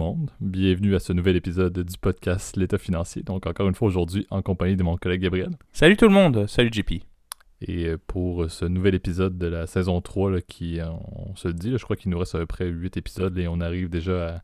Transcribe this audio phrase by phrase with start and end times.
[0.00, 3.22] Monde, bienvenue à ce nouvel épisode du podcast L'État financier.
[3.22, 5.50] Donc encore une fois aujourd'hui en compagnie de mon collègue Gabriel.
[5.74, 7.02] Salut tout le monde, salut JP.
[7.60, 11.52] Et euh, pour ce nouvel épisode de la saison 3 qui, euh, on se le
[11.52, 14.40] dit, je crois qu'il nous reste à peu près 8 épisodes et on arrive déjà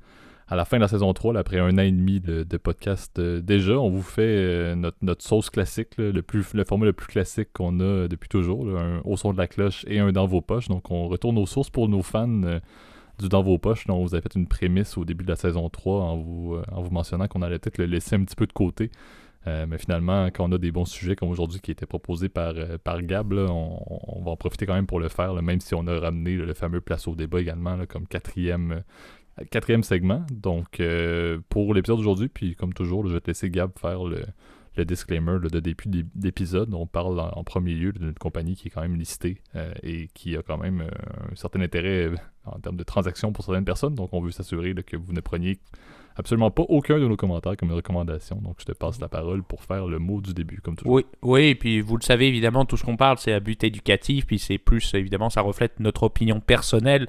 [0.47, 3.41] à, la fin de la saison 3, après un an et demi de, podcast euh,
[3.41, 3.79] déjà.
[3.79, 8.09] On vous fait notre, sauce classique, le, plus, le format le plus classique qu'on a
[8.09, 10.69] depuis toujours, un au son de la cloche et un dans vos poches.
[10.69, 12.61] Donc on retourne aux sources pour nos fans
[13.19, 13.87] du dans vos poches.
[13.87, 16.63] dont vous avez fait une prémisse au début de la saison 3 en vous, euh,
[16.73, 18.91] en vous mentionnant qu'on allait peut-être le laisser un petit peu de côté.
[19.47, 22.55] Euh, mais finalement, quand on a des bons sujets comme aujourd'hui qui étaient proposés par,
[22.57, 25.87] euh, par Gab, on, va en profiter quand même pour le faire, même si on
[25.87, 28.83] a ramené le fameux place au débat également comme quatrième,
[29.51, 30.27] quatrième segment.
[30.33, 30.83] Donc,
[31.49, 34.25] pour l'épisode d'aujourd'hui, puis comme toujours, je vais te laisser Gab faire le,
[34.77, 36.73] le disclaimer de début d'épisode.
[36.75, 40.37] On parle en, premier lieu d'une compagnie qui est quand même listée euh, et qui
[40.37, 43.95] a quand même euh, un certain intérêt euh, en termes de transactions pour certaines personnes.
[43.95, 45.59] Donc, on veut s'assurer que vous ne preniez
[46.17, 48.37] absolument pas aucun de nos commentaires comme une recommandation.
[48.37, 50.95] Donc, je te passe la parole pour faire le mot du début, comme toujours.
[50.95, 53.63] Oui, oui et puis vous le savez, évidemment, tout ce qu'on parle, c'est à but
[53.65, 57.09] éducatif, puis c'est plus, évidemment, ça reflète notre opinion personnelle.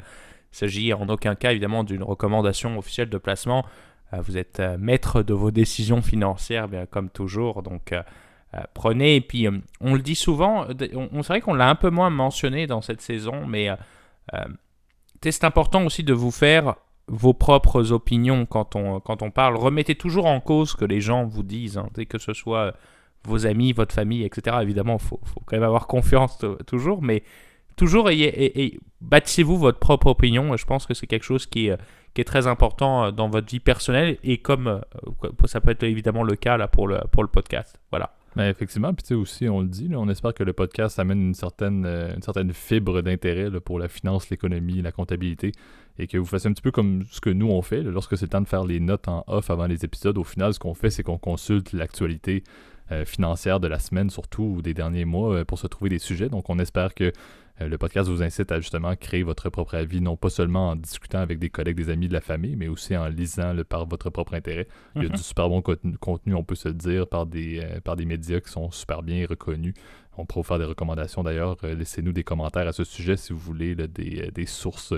[0.53, 3.65] Il s'agit en aucun cas, évidemment, d'une recommandation officielle de placement.
[4.13, 7.63] Euh, vous êtes euh, maître de vos décisions financières, bien comme toujours.
[7.63, 8.01] Donc, euh,
[8.73, 9.15] prenez.
[9.17, 9.47] Et puis,
[9.81, 13.01] on le dit souvent, on, c'est vrai qu'on l'a un peu moins mentionné dans cette
[13.01, 13.69] saison, mais
[15.21, 16.75] c'est important aussi de vous faire
[17.07, 19.57] vos propres opinions quand on, quand on parle.
[19.57, 22.73] Remettez toujours en cause ce que les gens vous disent, hein, que ce soit
[23.25, 24.57] vos amis, votre famille, etc.
[24.61, 27.23] Évidemment, il faut, faut, quand même avoir confiance toujours, mais
[27.77, 28.09] toujours
[29.01, 30.57] bâtissez-vous votre propre opinion.
[30.57, 34.17] Je pense que c'est quelque chose qui, est très important euh, dans votre vie personnelle
[34.23, 34.79] et comme euh,
[35.45, 36.99] ça peut être évidemment le cas là pour le,
[37.31, 37.79] podcast.
[37.91, 38.13] Voilà.
[38.35, 41.21] Mais effectivement, puis tu sais aussi, on le dit, on espère que le podcast amène
[41.21, 42.15] une certaine, euh,
[42.53, 45.51] fibre d'intérêt pour la finance, l'économie, la comptabilité,
[45.97, 48.25] et que vous fassiez un petit peu comme ce que nous on fait, lorsque c'est
[48.25, 50.17] le temps de faire les notes en off avant les épisodes.
[50.19, 52.43] Au final, ce qu'on fait, c'est qu'on consulte l'actualité
[53.05, 56.29] financière de la semaine, surtout, ou des derniers mois, pour se trouver des sujets.
[56.29, 57.11] Donc, on espère que
[57.59, 61.19] le podcast vous incite à justement créer votre propre avis, non pas seulement en discutant
[61.19, 64.11] avec des collègues, des amis, de la famille, mais aussi en lisant le, par votre
[64.11, 64.67] propre intérêt.
[64.95, 65.15] Il y a mhm.
[65.15, 65.61] du super bon
[65.99, 69.01] contenu, on peut se le dire, par des, euh, par des médias qui sont super
[69.01, 69.73] bien reconnus.
[70.19, 71.57] On pourrait vous faire des recommandations d'ailleurs.
[71.63, 74.93] Euh, laissez-nous des commentaires à ce sujet si vous voulez des, sources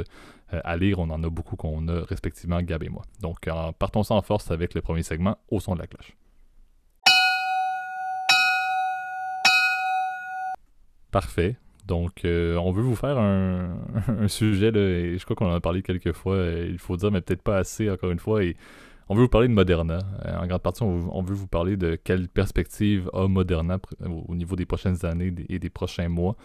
[0.50, 1.00] à lire.
[1.00, 3.04] On en a beaucoup qu'on a respectivement Gab et moi.
[3.22, 6.16] Donc, partons en force avec le premier segment au son de la cloche.
[11.12, 11.58] Parfait.
[11.90, 15.60] Donc, euh, on veut vous faire un, sujet, là, et je crois qu'on en a
[15.60, 18.56] parlé quelques fois, euh, il faut dire, mais peut-être pas assez, encore une fois, et
[19.10, 19.98] on veut vous parler de Moderna.
[20.24, 24.56] Euh, en grande partie, on, veut vous parler de quelle perspective a Moderna au niveau
[24.56, 26.36] des prochaines années et des prochains mois.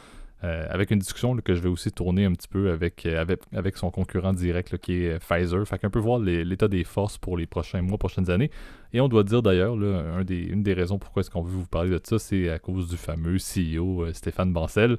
[0.42, 3.06] avec une discussion que je vais aussi tourner un petit peu avec,
[3.52, 5.66] avec, son concurrent direct qui est Pfizer.
[5.66, 8.50] Fait qu'un peu voir l'état des forces pour les prochains mois, prochaines années.
[8.94, 9.76] Et on doit dire d'ailleurs,
[10.24, 12.88] des, une des raisons pourquoi est-ce qu'on veut vous parler de ça, c'est à cause
[12.88, 14.96] du fameux CEO Stéphane Bancel.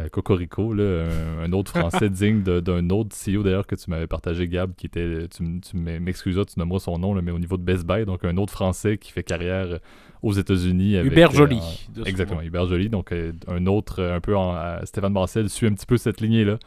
[0.00, 1.06] Euh, Cocorico, là,
[1.40, 5.28] un, autre français digne d'un autre CEO d'ailleurs que tu m'avais partagé, Gab, qui était,
[5.28, 8.36] tu, tu m'excuseras, tu nommeras son nom, mais au niveau de Best Buy, donc un
[8.36, 9.78] autre français qui fait carrière
[10.24, 10.96] aux États-Unis.
[10.96, 11.60] Hubert euh, Joly.
[12.06, 15.86] exactement, Hubert Joly, donc euh, un autre, un peu en, Stéphane Marcel suit un petit
[15.86, 16.58] peu cette lignée-là.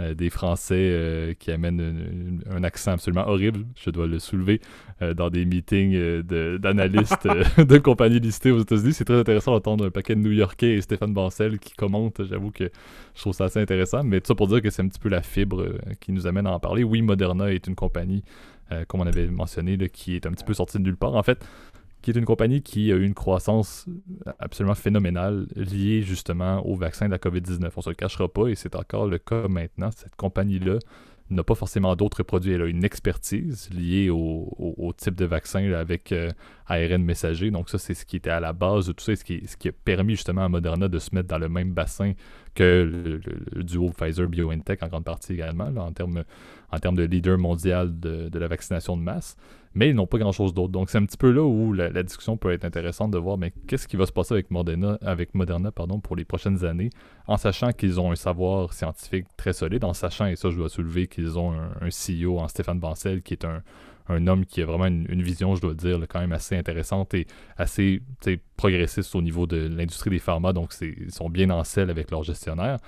[0.00, 4.60] Euh, des Français euh, qui amènent un accent absolument horrible, je dois le soulever,
[5.02, 7.26] euh, dans des meetings d'analystes
[7.58, 8.92] de, compagnies listées aux États-Unis.
[8.92, 12.24] C'est très intéressant d'entendre un paquet de New-Yorkais et Stéphane Bancel qui commentent.
[12.24, 12.70] J'avoue que
[13.16, 14.04] je trouve ça assez intéressant.
[14.04, 15.66] Mais tout ça pour dire que c'est un petit peu la fibre
[15.98, 16.84] qui nous amène à en parler.
[16.84, 18.22] Oui, Moderna est une compagnie,
[18.86, 21.14] comme on avait mentionné, qui est un petit peu sortie de nulle part.
[21.14, 21.44] En fait,
[22.02, 23.86] qui est une compagnie qui a eu une croissance
[24.38, 27.70] absolument phénoménale liée justement au vaccin de la COVID-19.
[27.76, 29.90] On se le cachera pas et c'est encore le cas maintenant.
[29.94, 30.78] Cette compagnie-là
[31.30, 32.52] n'a pas forcément d'autres produits.
[32.52, 36.30] Elle a une expertise liée au, type de vaccin avec euh,
[36.66, 37.50] ARN messager.
[37.50, 39.68] Donc ça, c'est ce qui était à la base de tout ça, qui, ce qui
[39.68, 42.14] a permis justement à Moderna de se mettre dans le même bassin
[42.54, 43.20] que
[43.52, 46.24] le, duo Pfizer-BioNTech en grande partie également, en termes
[46.96, 49.36] de leader mondial de la vaccination de masse
[49.78, 50.72] mais ils n'ont pas grand-chose d'autre.
[50.72, 53.52] Donc c'est un petit peu là où la, discussion peut être intéressante de voir mais
[53.68, 56.90] qu'est-ce qui va se passer avec Moderna, avec Moderna pardon, pour les prochaines années,
[57.28, 60.68] en sachant qu'ils ont un savoir scientifique très solide, en sachant, et ça je dois
[60.68, 64.86] soulever, qu'ils ont un, CEO en Stéphane Bancel qui est un, homme qui a vraiment
[64.86, 68.02] une, vision, je dois dire, quand même assez intéressante et assez
[68.56, 72.24] progressiste au niveau de l'industrie des pharma, donc ils sont bien en selle avec leurs
[72.24, 72.78] gestionnaires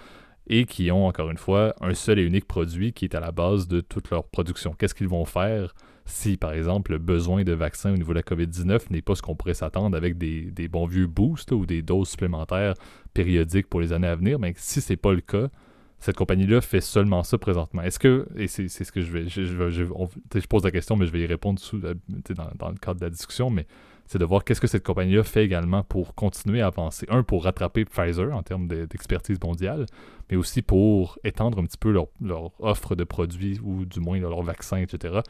[0.47, 3.33] et qui ont encore une fois un seul et unique produit qui est à la
[3.33, 4.75] base de toute leur production.
[4.79, 5.75] Qu'est-ce qu'ils vont faire
[6.11, 9.23] si, par exemple, le besoin de vaccin au niveau de la COVID-19 n'est pas ce
[9.23, 12.75] qu'on pourrait s'attendre avec des, bons vieux boosts ou des doses supplémentaires
[13.15, 15.49] périodiques pour les années à venir, mais si ce n'est pas le cas,
[16.01, 17.83] cette compagnie-là fait seulement ça présentement.
[17.83, 21.21] Est-ce que, et c'est ce que je vais, je, pose la question, mais je vais
[21.21, 23.67] y répondre dans, dans, le cadre de la discussion, mais
[24.11, 27.07] c'est de voir qu'est-ce que cette compagnie-là fait également pour continuer à avancer.
[27.11, 29.87] Un, pour rattraper Pfizer en termes d'expertise mondiale,
[30.29, 32.09] mais aussi pour étendre un petit peu leur,
[32.59, 35.21] offre de produits ou du moins leur vaccin, etc.,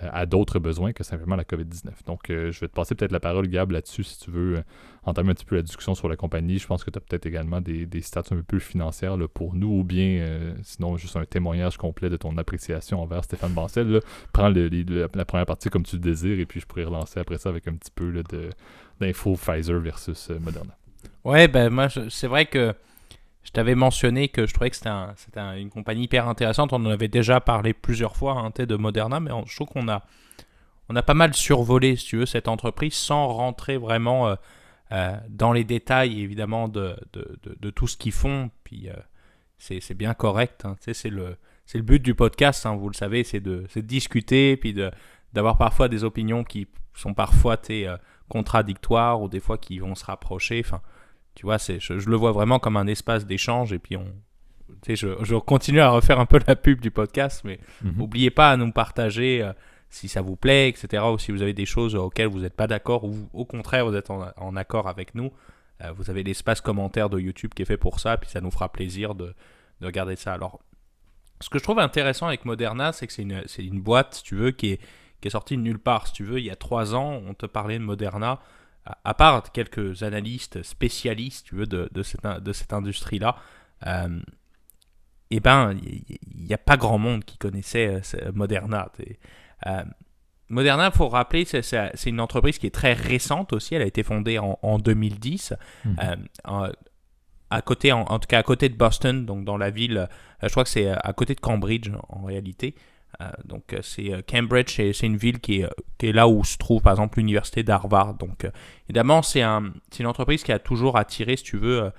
[0.00, 1.90] à d'autres besoins que simplement la COVID-19.
[2.06, 4.62] Donc, euh, je vais te passer peut-être la parole, Gab, là-dessus, si tu veux euh,
[5.04, 6.58] entamer un petit peu la discussion sur la compagnie.
[6.58, 9.54] Je pense que tu as peut-être également des, des un peu plus financières là, pour
[9.54, 14.00] nous, ou bien, sinon, juste un témoignage complet de ton appréciation envers Stéphane Bancel.
[14.32, 17.48] Prends la première partie comme tu le désires, et puis je pourrais relancer après ça
[17.48, 18.12] avec un petit peu
[19.00, 20.76] d'infos Pfizer versus Moderna.
[21.24, 22.74] Ouais, ben moi, c'est vrai que
[23.44, 26.72] je t'avais mentionné que je trouvais que c'était un, une compagnie hyper intéressante.
[26.72, 30.02] On en avait déjà parlé plusieurs fois hein, de Moderna, mais je trouve qu'on a,
[31.02, 34.34] pas mal survolé, si tu veux, cette entreprise sans rentrer vraiment euh,
[34.92, 36.96] euh, dans les détails, évidemment, de,
[37.74, 38.50] tout ce qu'ils font.
[38.64, 38.94] Puis euh,
[39.58, 40.64] c'est bien correct.
[40.64, 40.76] Hein.
[40.80, 41.36] c'est le,
[41.74, 44.74] but du podcast, hein, vous le savez, c'est de, discuter, puis
[45.34, 47.58] d'avoir parfois des opinions qui sont parfois
[48.30, 50.64] contradictoires ou des fois qui vont se rapprocher.
[51.34, 54.06] Tu vois, c'est, je, le vois vraiment comme un espace d'échange et puis on,
[54.82, 58.30] tu sais, je, je, continue à refaire un peu la pub du podcast, mais n'oubliez
[58.30, 58.34] mhm.
[58.34, 59.52] pas à nous partager euh,
[59.90, 61.02] si ça vous plaît, etc.
[61.12, 63.94] Ou si vous avez des choses auxquelles vous n'êtes pas d'accord ou au contraire vous
[63.94, 65.32] êtes en, accord avec nous.
[65.82, 68.50] Euh, vous avez l'espace commentaire de YouTube qui est fait pour ça, puis ça nous
[68.50, 69.34] fera plaisir de,
[69.80, 70.32] de regarder ça.
[70.32, 70.60] Alors,
[71.40, 74.22] ce que je trouve intéressant avec Moderna, c'est que c'est une, c'est une boîte, si
[74.22, 74.80] tu veux, qui est,
[75.20, 76.06] qui est sortie de nulle part.
[76.06, 78.40] Si tu veux, il y a trois ans, on te parlait de Moderna
[78.86, 83.36] à part quelques analystes spécialistes tu veux, de, de cette, de cette industrie-là,
[83.86, 84.20] euh,
[85.30, 88.90] eh ben, il n'y a pas grand monde qui connaissait euh, Moderna.
[89.66, 89.82] Euh,
[90.48, 93.74] Moderna, il faut rappeler, c'est une entreprise qui est très récente aussi.
[93.74, 95.54] Elle a été fondée en, en 2010.
[95.84, 95.96] Mhm.
[96.48, 96.72] Euh,
[97.50, 100.08] à côté, en, tout cas à côté de Boston, donc dans la ville,
[100.42, 102.74] je crois que c'est à côté de Cambridge en réalité.
[103.20, 105.68] Euh, donc euh, c'est euh, Cambridge, c'est une ville qui est,
[105.98, 108.14] qui est, là où se trouve par exemple l'université d'Harvard.
[108.14, 108.46] Donc
[108.88, 111.90] évidemment c'est un, une entreprise qui a toujours attiré, si tu veux,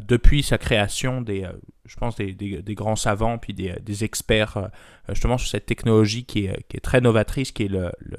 [0.00, 1.46] depuis sa création, des,
[1.84, 4.70] je pense des, des, grands savants puis des, des experts
[5.10, 8.18] justement sur cette technologie qui est, qui est très novatrice, qui est le, le,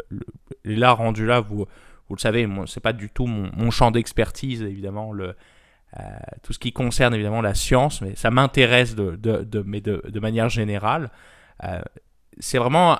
[0.64, 1.66] là rendu là, vous,
[2.08, 5.36] vous le savez, c'est pas du tout mon, champ d'expertise évidemment le
[6.44, 10.20] tout ce qui concerne évidemment la science, mais ça m'intéresse de, de, mais de, de
[10.20, 11.10] manière générale
[12.40, 13.00] c'est vraiment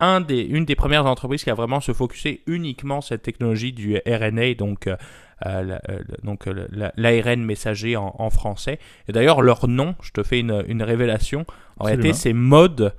[0.00, 3.72] un des, une des premières entreprises qui a vraiment se focusé uniquement sur cette technologie
[3.72, 4.96] du RNA, donc euh,
[5.46, 6.48] euh, euh, donc
[6.96, 8.78] l'ARN messager en, français.
[9.08, 11.44] Et d'ailleurs, leur nom, je te fais une, une révélation,
[11.78, 12.94] en réalité, c'est mode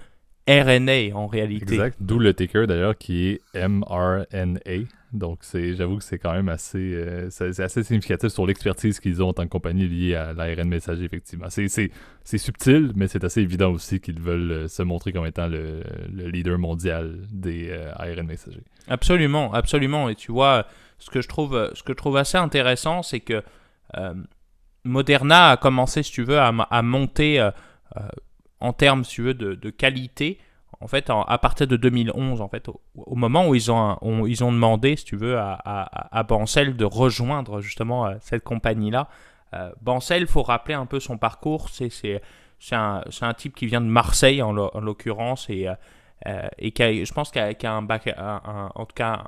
[0.47, 1.75] RNA en réalité.
[1.75, 4.85] Exact, d'où le ticker d'ailleurs qui est mRNA.
[5.11, 9.33] Donc, j'avoue que c'est quand même assez, euh, assez significatif sur l'expertise qu'ils ont en
[9.33, 11.47] tant que compagnie liée à l'ARN messager, effectivement.
[11.49, 15.81] C'est, subtil, mais c'est assez évident aussi qu'ils veulent euh, se montrer comme étant le,
[16.11, 18.63] leader mondial des euh, ARN messagers.
[18.87, 20.09] Absolument, absolument.
[20.09, 20.67] Et tu vois,
[20.99, 23.43] ce que je trouve, ce que je trouve assez intéressant, c'est que
[24.83, 27.49] Moderna a commencé, si tu veux, à, monter
[28.59, 30.37] en termes, si tu veux, de qualité
[30.81, 34.51] en fait, à partir de 2011, en fait, au, moment où ils ont, ils ont
[34.51, 39.09] demandé, si tu veux, à, Bancel de rejoindre justement euh, cette compagnie-là.
[39.53, 41.67] Euh, Bancel, faut rappeler un peu son parcours.
[41.69, 42.21] C'est,
[42.71, 47.11] un, un, type qui vient de Marseille, en, l'occurrence, et, euh, et qui a, je
[47.11, 49.25] pense qu'il a, un bac, en tout cas,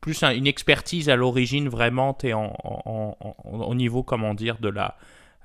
[0.00, 4.96] plus une expertise à l'origine vraiment en, en, au niveau, comment dire, de la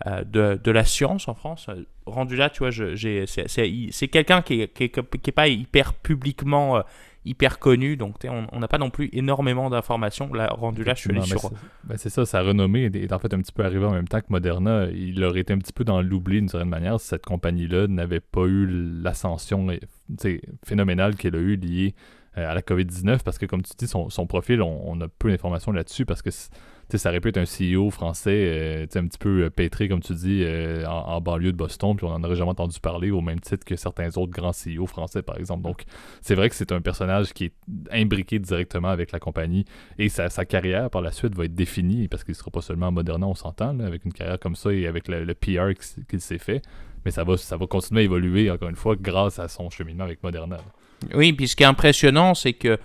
[0.03, 1.67] de, de, la science en France.
[1.69, 6.81] Euh, rendu là, tu vois, c'est quelqu'un qui n'est qui, est pas hyper publiquement euh,
[7.23, 8.17] hyper connu, donc
[8.51, 10.31] on n'a pas non plus énormément d'informations.
[10.33, 11.49] Là, rendu là, je suis allé sur.
[11.85, 14.19] Ben, c'est ça, sa renommée est en fait un petit peu arrivée en même temps
[14.19, 14.87] que Moderna.
[14.91, 18.19] Il aurait été un petit peu dans l'oubli d'une certaine manière si cette compagnie-là n'avait
[18.19, 18.67] pas eu
[19.01, 19.67] l'ascension
[20.65, 21.95] phénoménale qu'elle a eu liée
[22.35, 25.31] à la COVID-19, parce que comme tu dis, son, son profil, on, on a peu
[25.31, 26.29] d'informations là-dessus, parce que
[26.93, 30.13] ça aurait pu être un CEO français euh, un petit peu euh, pétré, comme tu
[30.13, 33.39] dis, euh, en, banlieue de Boston, puis on n'en aurait jamais entendu parler au même
[33.39, 35.63] titre que certains autres grands CEO français, par exemple.
[35.63, 35.83] Donc,
[36.21, 37.53] c'est vrai que c'est un personnage qui est
[37.91, 39.65] imbriqué directement avec la compagnie
[39.97, 42.91] et sa, carrière par la suite va être définie parce qu'il ne sera pas seulement
[42.91, 45.73] Moderna, on s'entend, avec une carrière comme ça et avec le, PR
[46.07, 46.61] qu'il s'est fait.
[47.03, 50.03] Mais ça va, ça va continuer à évoluer, encore une fois, grâce à son cheminement
[50.03, 50.57] avec Moderna.
[51.13, 52.77] Oui, puis ce qui est impressionnant, c'est que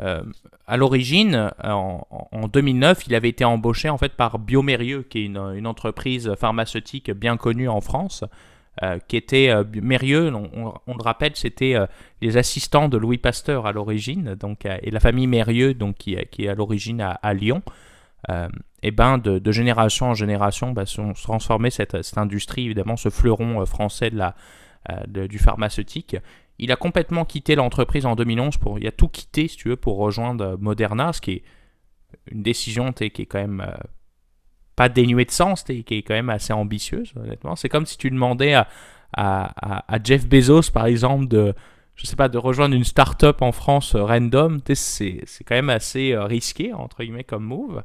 [0.00, 0.22] euh,
[0.66, 5.66] à l'origine, en, 2009, il avait été embauché en fait par Biomérieux, qui est une,
[5.66, 8.24] entreprise pharmaceutique bien connue en France,
[8.82, 11.74] euh, qui était euh, Mérieux, on, le rappelle, c'était
[12.22, 16.48] les assistants de Louis Pasteur à l'origine, donc et la famille Mérieux, donc qui, est
[16.48, 17.62] à l'origine à, Lyon.
[18.82, 23.66] et ben de, génération en génération, bah, se transformer cette, cette, industrie, évidemment, ce fleuron
[23.66, 24.34] français de la,
[25.08, 26.16] du pharmaceutique.
[26.58, 29.76] Il a complètement quitté l'entreprise en 2011 pour, il a tout quitté, si tu veux,
[29.76, 31.42] pour rejoindre Moderna, ce qui est
[32.30, 33.66] une décision qui est quand même
[34.76, 37.56] pas dénuée de sens, qui est quand même assez ambitieuse, honnêtement.
[37.56, 38.54] C'est comme si tu demandais
[39.16, 41.54] à, Jeff Bezos, par exemple, de,
[41.94, 44.60] je sais pas, de rejoindre une start-up en France euh, random.
[44.74, 47.82] C'est, quand même assez euh, risqué, entre guillemets, comme move.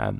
[0.00, 0.12] Euh,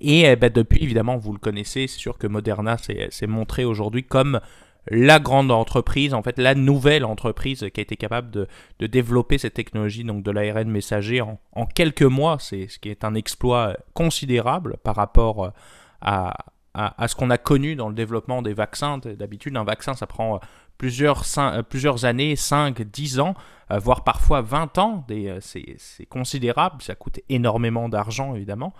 [0.00, 4.04] et eh ben, depuis, évidemment, vous le connaissez, c'est sûr que Moderna s'est montré aujourd'hui
[4.04, 4.40] comme
[4.90, 9.54] la grande entreprise, en fait la nouvelle entreprise qui a été capable de, développer cette
[9.54, 14.76] technologie donc de l'ARN messager en, quelques mois, c'est ce qui est un exploit considérable
[14.82, 15.52] par rapport
[16.00, 16.34] à,
[16.74, 18.98] à, ce qu'on a connu dans le développement des vaccins.
[18.98, 20.40] D'habitude, un vaccin, ça prend
[20.78, 21.24] plusieurs,
[21.68, 23.34] plusieurs années, 5, 10 ans,
[23.70, 25.04] euh, voire parfois 20 ans.
[25.10, 28.72] Euh, c'est considérable, ça coûte énormément d'argent, évidemment.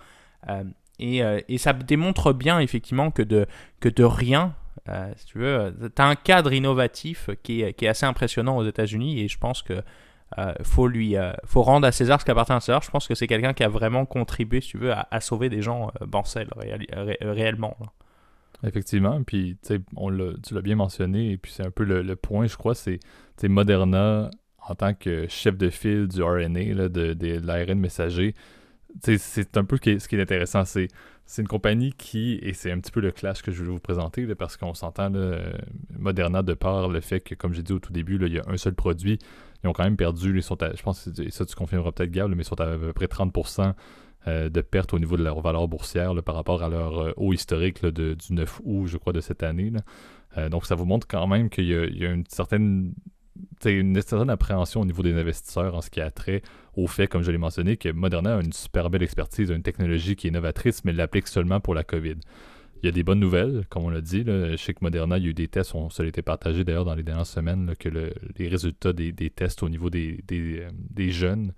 [0.47, 0.63] Euh,
[0.99, 4.55] et, ça démontre bien, effectivement, que de rien,
[4.87, 8.57] euh, si tu veux, tu as un cadre innovatif qui est, qui est assez impressionnant
[8.57, 9.83] aux États-Unis et je pense que
[10.37, 12.83] euh, faut lui euh, faut rendre à César ce qui appartient à César.
[12.83, 15.91] Je pense que c'est quelqu'un qui a vraiment contribué, tu veux, à, sauver des gens
[16.01, 17.75] euh, réellement.
[18.63, 19.57] Effectivement, puis
[19.95, 20.11] on
[20.43, 22.99] tu l'as bien mentionné, et puis c'est un peu le, point, je crois, c'est
[23.43, 24.29] Moderna
[24.67, 28.35] en tant que chef de file du RNA, là, de, de l'ARN messager.
[29.01, 30.87] C'est un peu ce qui est, intéressant, c'est
[31.37, 34.25] une compagnie qui, et c'est un petit peu le clash que je voulais vous présenter,
[34.35, 35.11] parce qu'on s'entend,
[35.97, 38.43] Moderna, de par le fait que, comme j'ai dit au tout début, il y a
[38.47, 39.19] un seul produit,
[39.63, 42.29] ils ont quand même perdu, ils sont je pense, et ça tu confirmeras peut-être Gab,
[42.29, 43.73] mais ils sont à, peu près 30%
[44.27, 47.33] euh, de perte au niveau de leur valeur boursière par rapport à leur euh, haut
[47.33, 49.71] historique du 9 août, je crois, de cette année.
[50.37, 52.93] Euh, donc ça vous montre quand même qu'il y, a une certaine
[53.65, 56.41] une certaine appréhension au niveau des investisseurs en ce qui a trait
[56.75, 60.15] au fait, comme je l'ai mentionné, que Moderna a une super belle expertise, une technologie
[60.15, 62.15] qui est novatrice, mais l'applique seulement pour la COVID.
[62.81, 64.23] Il y a des bonnes nouvelles, comme on l'a dit.
[64.23, 64.51] Là.
[64.51, 66.85] Je sais que Moderna, il y a eu des tests, on se été partagé d'ailleurs
[66.85, 71.53] dans les dernières semaines, que les résultats des, tests au niveau des, euh, jeunes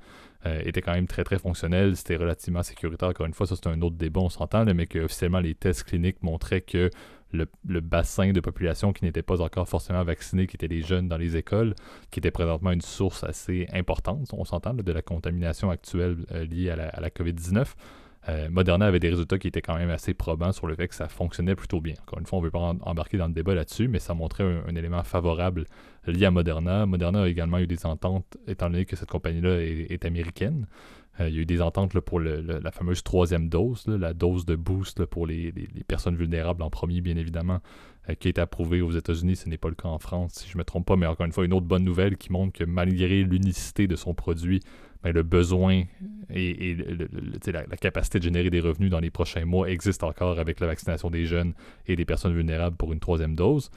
[0.47, 1.95] euh, étaient quand même très très fonctionnels.
[1.95, 3.09] C'était relativement sécuritaire.
[3.09, 5.83] Encore une fois, ça c'est un autre débat, on s'entend, mais que officiellement les tests
[5.83, 6.89] cliniques montraient que
[7.33, 11.17] le, bassin de population qui n'était pas encore forcément vacciné, qui étaient les jeunes dans
[11.17, 11.75] les écoles,
[12.09, 16.69] qui était présentement une source assez importante, on s'entend, de la contamination actuelle euh, liée
[16.69, 17.65] à la, COVID-19.
[18.29, 20.93] Euh, Moderna avait des résultats qui étaient quand même assez probants sur le fait que
[20.93, 21.95] ça fonctionnait plutôt bien.
[22.03, 24.43] Encore une fois, on ne veut pas embarquer dans le débat là-dessus, mais ça montrait
[24.43, 25.65] un, élément favorable
[26.05, 26.85] lié à Moderna.
[26.85, 30.67] Moderna a également eu des ententes, étant donné que cette compagnie-là est, américaine.
[31.19, 34.55] Euh, il y a eu des ententes pour la fameuse troisième dose, la dose de
[34.55, 35.53] boost pour les,
[35.87, 37.59] personnes vulnérables en premier, bien évidemment,
[38.09, 39.35] euh, qui a été approuvée aux États-Unis.
[39.35, 41.25] Ce n'est pas le cas en France, si je ne me trompe pas, mais encore
[41.25, 44.61] une fois, une autre bonne nouvelle qui montre que malgré l'unicité de son produit,
[45.03, 45.83] ben, le besoin
[46.29, 46.75] et,
[47.47, 50.67] la, la, capacité de générer des revenus dans les prochains mois existe encore avec la
[50.67, 51.53] vaccination des jeunes
[51.87, 53.71] et des personnes vulnérables pour une troisième dose.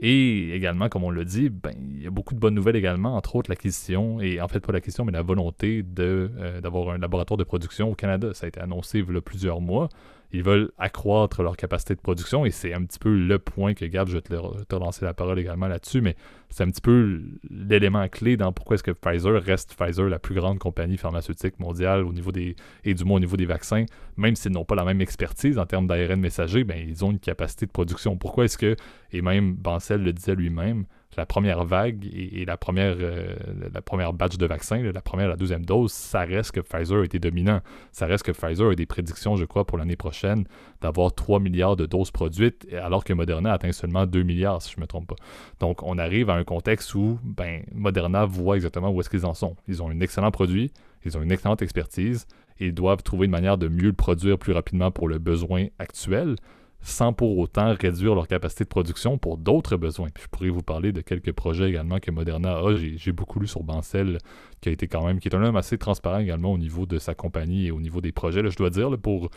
[0.00, 3.16] Et également, comme on l'a dit, ben, il y a beaucoup de bonnes nouvelles également,
[3.16, 7.38] entre autres l'acquisition, et en fait pas l'acquisition, mais la volonté euh, d'avoir un laboratoire
[7.38, 8.34] de production au Canada.
[8.34, 9.88] Ça a été annoncé il y a plusieurs mois
[10.32, 13.84] ils veulent accroître leur capacité de production et c'est un petit peu le point que,
[13.84, 16.16] Gab, je vais te, lancer la parole également là-dessus, mais
[16.50, 20.34] c'est un petit peu l'élément clé dans pourquoi est-ce que Pfizer reste Pfizer la plus
[20.34, 23.84] grande compagnie pharmaceutique mondiale au niveau des, et du moins au niveau des vaccins,
[24.16, 27.20] même s'ils n'ont pas la même expertise en termes d'ARN messager, ben, ils ont une
[27.20, 28.16] capacité de production.
[28.16, 28.76] Pourquoi est-ce que,
[29.12, 33.34] et même Bancel le disait lui-même, la première vague et, la, première, euh,
[33.72, 37.00] la première batch de vaccins, la première et la deuxième dose, ça reste que Pfizer
[37.00, 37.60] a été dominant.
[37.92, 40.44] Ça reste que Pfizer a des prédictions, je crois, pour l'année prochaine,
[40.80, 44.76] d'avoir 3 milliards de doses produites, alors que Moderna atteint seulement 2 milliards, si je
[44.78, 45.16] ne me trompe pas.
[45.60, 49.34] Donc, on arrive à un contexte où ben, Moderna voit exactement où est-ce qu'ils en
[49.34, 49.56] sont.
[49.68, 50.72] Ils ont un excellent produit,
[51.04, 52.26] ils ont une excellente expertise,
[52.60, 56.36] ils doivent trouver une manière de mieux le produire plus rapidement pour le besoin actuel
[56.84, 60.08] sans pour autant réduire leur capacité de production pour d'autres besoins.
[60.20, 62.76] je pourrais vous parler de quelques projets également que Moderna a.
[62.76, 64.18] J'ai beaucoup lu sur Bancel,
[64.60, 66.98] qui a été quand même, qui est un homme assez transparent également au niveau de
[66.98, 68.46] sa compagnie et au niveau des projets.
[68.48, 69.30] je dois dire, pour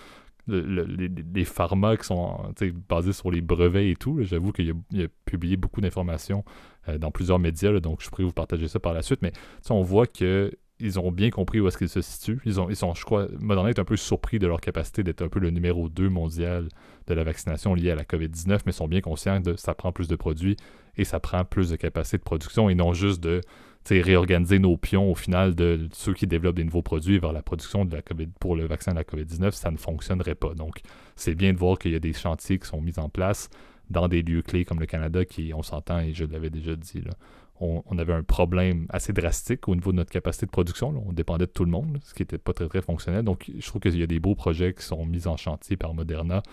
[0.47, 2.53] les, pharma qui sont
[2.89, 6.43] basés sur les brevets et tout, j'avoue qu'il a, publié beaucoup d'informations
[6.89, 9.21] euh, dans plusieurs médias, donc je pourrais vous partager ça par la suite.
[9.21, 9.31] Mais
[9.69, 12.39] on voit que ils ont bien compris où est-ce qu'ils se situent.
[12.45, 15.29] Ils, ont, ils sont, je crois, Moderna un peu surpris de leur capacité d'être un
[15.29, 16.69] peu le numéro 2 mondial
[17.07, 20.07] de la vaccination liée à la COVID-19, mais sont bien conscients que ça prend plus
[20.07, 20.55] de produits
[20.97, 23.41] et ça prend plus de capacité de production et non juste de
[23.89, 27.85] réorganiser nos pions au final de ceux qui développent des nouveaux produits vers la production
[27.85, 30.53] de la COVID, pour le vaccin de la COVID-19, ça ne fonctionnerait pas.
[30.53, 30.81] Donc,
[31.15, 33.49] c'est bien de voir qu'il y a des chantiers qui sont mis en place
[33.89, 37.01] dans des lieux clés comme le Canada qui, on s'entend, et je l'avais déjà dit,
[37.01, 37.13] là,
[37.59, 41.03] on, avait un problème assez drastique au niveau de notre capacité de production.
[41.07, 43.23] On dépendait de tout le monde, ce qui n'était pas très très fonctionnel.
[43.23, 45.93] Donc je trouve qu'il y a des beaux projets qui sont mis en chantier par
[45.93, 46.43] Moderna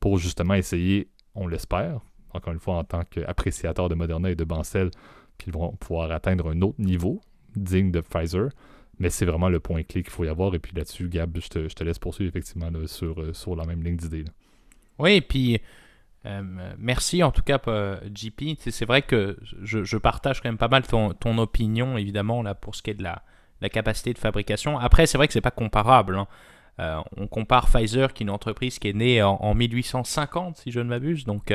[0.00, 2.00] pour justement essayer, on l'espère,
[2.32, 4.90] encore une fois en tant qu'appréciateur de Moderna et de Bancel,
[5.38, 7.20] qu'ils vont pouvoir atteindre un autre niveau
[7.56, 8.50] digne de Pfizer.
[8.98, 10.54] Mais c'est vraiment le point clé qu'il faut y avoir.
[10.54, 13.96] Et puis là-dessus, Gab, je te, laisse poursuivre effectivement sur, euh, sur la même ligne
[13.96, 14.24] d'idée.
[14.98, 15.58] Oui, puis
[16.26, 16.42] euh,
[16.78, 17.58] merci en tout cas,
[18.14, 18.58] JP.
[18.58, 22.82] C'est vrai que je, partage quand même pas mal ton, opinion, évidemment, là, pour ce
[22.82, 23.22] qui est de la,
[23.70, 24.78] capacité de fabrication.
[24.78, 26.16] Après, c'est vrai que c'est pas comparable.
[26.16, 26.26] Hein.
[26.78, 30.80] Euh, on compare Pfizer, qui est une entreprise qui est née en, 1850, si je
[30.80, 31.54] ne m'abuse, donc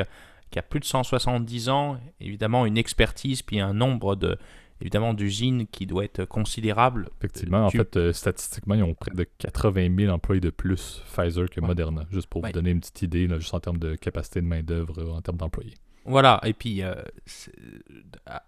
[0.50, 4.38] qui a plus de 170 ans, évidemment une expertise, puis un nombre de,
[4.80, 7.08] évidemment d'usines qui doit être considérable.
[7.18, 11.48] Effectivement, en fait, euh, statistiquement, ils ont près de 80 000 employés de plus Pfizer
[11.48, 14.46] que Moderna, juste pour vous donner une petite idée, juste en termes de capacité de
[14.46, 15.74] main-d'œuvre, en termes d'employés.
[16.04, 16.94] Voilà, et puis, euh,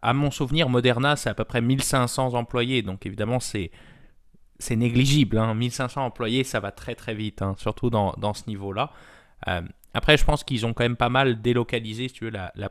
[0.00, 3.72] à mon souvenir, Moderna, c'est à peu près 1500 employés, donc évidemment, c'est
[4.60, 5.38] c'est négligible.
[5.38, 5.54] Hein.
[5.54, 8.90] 1500 employés, ça va très très vite, hein, surtout dans, dans ce niveau-là.
[9.46, 9.62] Euh,
[9.94, 12.68] après, je pense qu'ils ont quand même pas mal délocalisé, si tu veux, la, la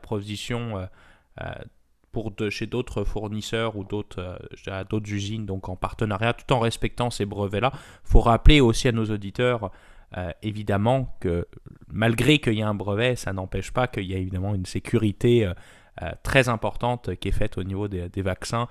[2.12, 4.38] pour de, chez d'autres fournisseurs ou d'autres
[4.68, 7.70] euh, usines, donc en partenariat, tout en respectant ces brevets-là.
[7.74, 9.70] Il faut rappeler aussi à nos auditeurs,
[10.16, 11.46] euh, évidemment, que
[11.88, 15.46] malgré qu'il y ait un brevet, ça n'empêche pas qu'il y a évidemment une sécurité
[15.46, 18.68] euh, très importante qui est faite au niveau des, vaccins.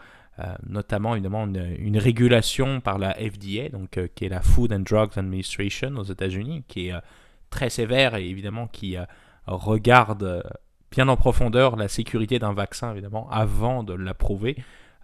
[0.66, 5.18] notamment évidemment une, une, régulation par la FDA, donc qui est la Food and Drugs
[5.18, 6.94] Administration aux États-Unis, qui est
[7.50, 8.96] très sévère et évidemment qui
[9.46, 10.44] regarde
[10.92, 14.58] bien en profondeur la sécurité d'un vaccin, évidemment, avant de l'approuver.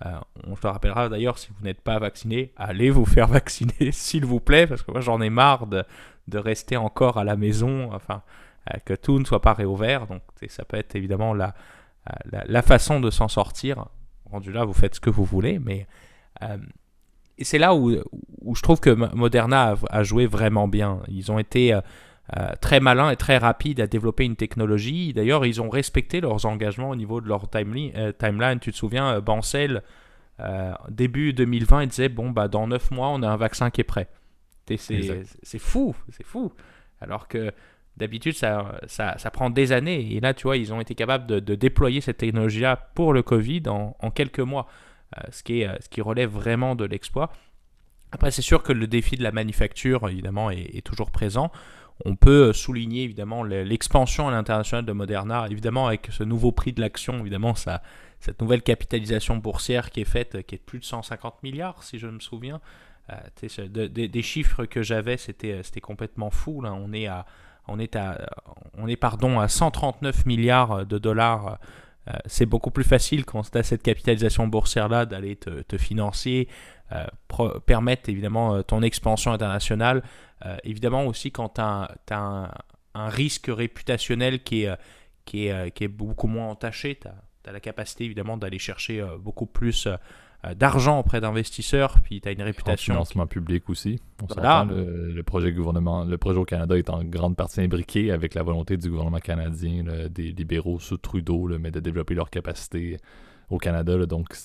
[0.05, 0.11] Euh,
[0.47, 4.39] on te rappellera d'ailleurs, si vous n'êtes pas vacciné, allez vous faire vacciner, s'il vous
[4.39, 5.83] plaît, parce que moi j'en ai marre de,
[6.33, 8.23] rester encore à la maison, enfin,
[8.73, 10.07] euh, que tout ne soit pas réouvert.
[10.07, 11.53] Donc ça peut être évidemment la,
[12.31, 13.85] la, façon de s'en sortir.
[14.29, 15.87] Rendu là, vous faites ce que vous voulez, mais...
[16.41, 16.57] Euh,
[17.39, 17.91] c'est là où,
[18.41, 21.01] où, je trouve que Moderna a, a, joué vraiment bien.
[21.07, 21.81] Ils ont été euh,
[22.61, 25.13] très malin et très rapide à développer une technologie.
[25.13, 28.59] D'ailleurs, ils ont respecté leurs engagements au niveau de leur euh, timeline.
[28.59, 29.83] Tu te souviens, euh, Bancel,
[30.89, 33.85] début 2020, il disait Bon, bah, dans 9 mois, on a un vaccin qui est
[33.85, 34.07] prêt.
[34.67, 36.51] C'est fou, c'est fou.
[37.01, 37.51] Alors que
[37.97, 40.15] d'habitude, ça, ça, ça, prend des années.
[40.15, 43.63] Et là, tu vois, ils ont été capables de, déployer cette technologie-là pour le Covid
[43.67, 44.67] en, en quelques mois,
[45.31, 47.31] ce, qui est, ce qui relève vraiment de l'exploit.
[48.11, 51.51] Après, c'est sûr que le défi de la manufacture, évidemment, est toujours présent.
[52.05, 56.73] On peut euh, souligner évidemment l'expansion à l'international de Moderna, évidemment avec ce nouveau prix
[56.73, 57.81] de l'action, évidemment ça,
[58.19, 61.99] cette nouvelle capitalisation boursière qui est faite, qui est de plus de 150 milliards si
[61.99, 62.61] je me souviens.
[63.11, 66.61] Euh, des chiffres que j'avais, c'était complètement fou.
[66.61, 66.73] Là.
[66.73, 67.25] On est à,
[67.67, 68.17] on est à,
[68.77, 71.59] on est pardon à 139 milliards de dollars.
[72.07, 76.47] Euh, c'est beaucoup plus facile quand tu as cette capitalisation boursière là d'aller te, financer,
[77.65, 80.03] permettre évidemment ton expansion internationale.
[80.45, 84.75] Euh, évidemment aussi quand tu as, un, risque réputationnel qui est, euh,
[85.25, 89.05] qui est, euh, qui est beaucoup moins entaché, tu as, la capacité évidemment d'aller chercher
[89.19, 89.89] beaucoup plus
[90.55, 92.93] d'argent auprès d'investisseurs, puis tu as une réputation.
[92.93, 93.99] financement public aussi.
[94.21, 98.43] On le, projet gouvernement, le projet au Canada est en grande partie imbriqué avec la
[98.43, 102.97] volonté du gouvernement canadien, des libéraux sous Trudeau, mais de développer leur capacité
[103.53, 104.05] au Canada.
[104.05, 104.35] donc,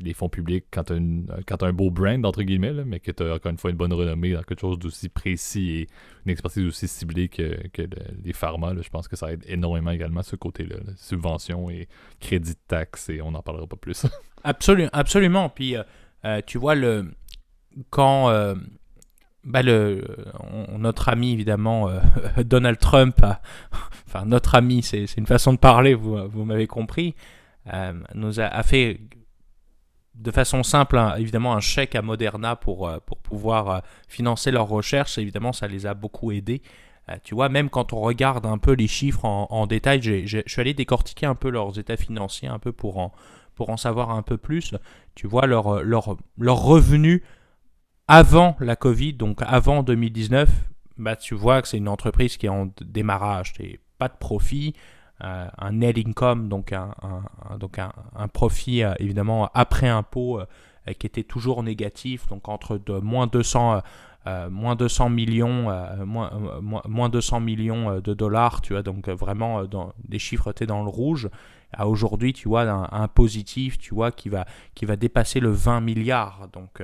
[0.00, 3.34] les fonds publics, quand tu as, un beau brand, entre guillemets, mais que tu as
[3.34, 5.88] encore une fois une bonne renommée dans quelque chose d'aussi précis et
[6.24, 7.58] une expertise aussi ciblée que,
[8.24, 10.76] les pharma, je pense que ça aide énormément également ce côté-là.
[10.96, 11.88] Subventions et
[12.20, 14.06] crédit de taxes, et on n'en parlera pas plus.
[14.44, 15.48] absolument, absolument.
[15.50, 15.82] Puis, euh,
[16.24, 17.12] euh, tu vois, le
[17.90, 18.30] quand.
[18.30, 18.54] Euh,
[19.46, 20.02] bah le,
[20.78, 21.90] notre ami évidemment
[22.38, 23.20] Donald Trump,
[24.06, 27.43] enfin notre ami, c'est une façon de parler, vous, vous m'avez compris, euh,
[28.14, 29.00] nous a, fait
[30.14, 34.68] de façon simple, évidemment, un chèque à Moderna pour, euh, pour pouvoir euh, financer leurs
[34.68, 35.18] recherches.
[35.18, 36.62] Évidemment, ça les a beaucoup aidés.
[37.22, 40.72] tu vois, même quand on regarde un peu les chiffres en, détail, je suis allé
[40.72, 43.12] décortiquer un peu leurs états financiers, un peu pour en,
[43.54, 44.74] pour en savoir un peu plus.
[45.14, 47.22] Tu vois, leurs leur, leur revenus
[48.08, 50.50] avant la Covid, donc avant 2019,
[50.96, 53.54] bah, tu vois que c'est une entreprise qui est en démarrage.
[53.98, 54.80] Pas de profit, euh,
[55.20, 56.92] un net income, donc un,
[57.58, 62.98] donc un, profit euh, évidemment après impôt euh, qui était toujours négatif, donc entre de
[62.98, 63.82] moins 200
[64.50, 65.70] moins 200 millions,
[66.06, 66.30] moins,
[66.88, 70.88] moins, 200 millions de dollars, tu vois, donc vraiment dans, des chiffres étaient dans le
[70.88, 71.28] rouge.
[71.74, 75.82] À aujourd'hui, tu vois, un, positif, tu vois, qui va, qui va dépasser le 20
[75.82, 76.48] milliards.
[76.54, 76.80] Donc,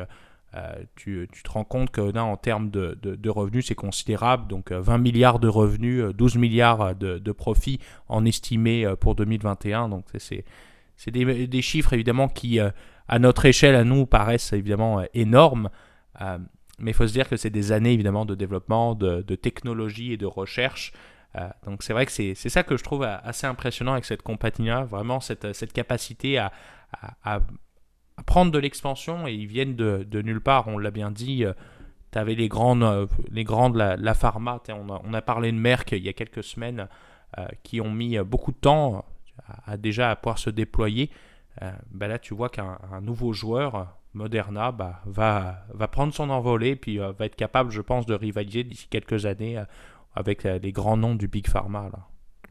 [0.57, 4.49] euh, tu, te rends compte que là, en termes de, revenus, c'est considérable.
[4.49, 9.89] Donc 20 euh, milliards de revenus, 12 euh, milliards de, profits en estimé pour 2021.
[9.89, 10.45] Donc c'est
[10.97, 15.71] c'est des, chiffres évidemment qui, à notre échelle, à nous, paraissent évidemment énormes.
[16.79, 20.19] mais il faut se dire que c'est des années évidemment de développement, de, technologie et
[20.19, 20.93] de recherche.
[21.65, 25.21] donc c'est vrai que c'est ça que je trouve assez impressionnant avec cette compagnie-là, vraiment
[25.21, 26.53] cette, cette capacité à,
[28.25, 31.45] prendre de l'expansion et ils viennent de, nulle part, on l'a bien dit
[32.13, 36.03] tu avais les grandes, euh, les grandes la, pharma, on a, parlé de Merck il
[36.03, 36.89] y a quelques semaines,
[37.39, 39.05] euh, qui ont mis beaucoup de temps
[39.67, 41.11] à, déjà à pouvoir se déployer.
[41.63, 46.99] Euh, ben là, tu vois qu'un nouveau joueur, Moderna, bah, va, prendre son envolée, puis
[46.99, 49.63] va être capable, je pense, de rivaliser d'ici quelques années
[50.15, 51.91] avec les grands noms du Big Pharma.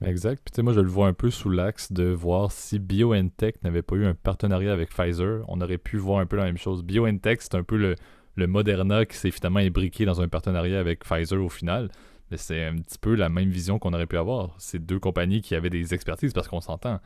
[0.05, 0.49] Exact.
[0.53, 3.95] Puis moi, je le vois un peu sous l'axe de voir si BioNTech n'avait pas
[3.95, 6.83] eu un partenariat avec Pfizer, on aurait pu voir un peu la même chose.
[6.83, 7.95] BioNTech, c'est un peu le,
[8.35, 11.89] le Moderna qui s'est finalement imbriqué dans un partenariat avec Pfizer au final.
[12.31, 14.55] Mais c'est un petit peu la même vision qu'on aurait pu avoir.
[14.57, 16.99] C'est deux compagnies qui avaient des expertises parce qu'on s'entend.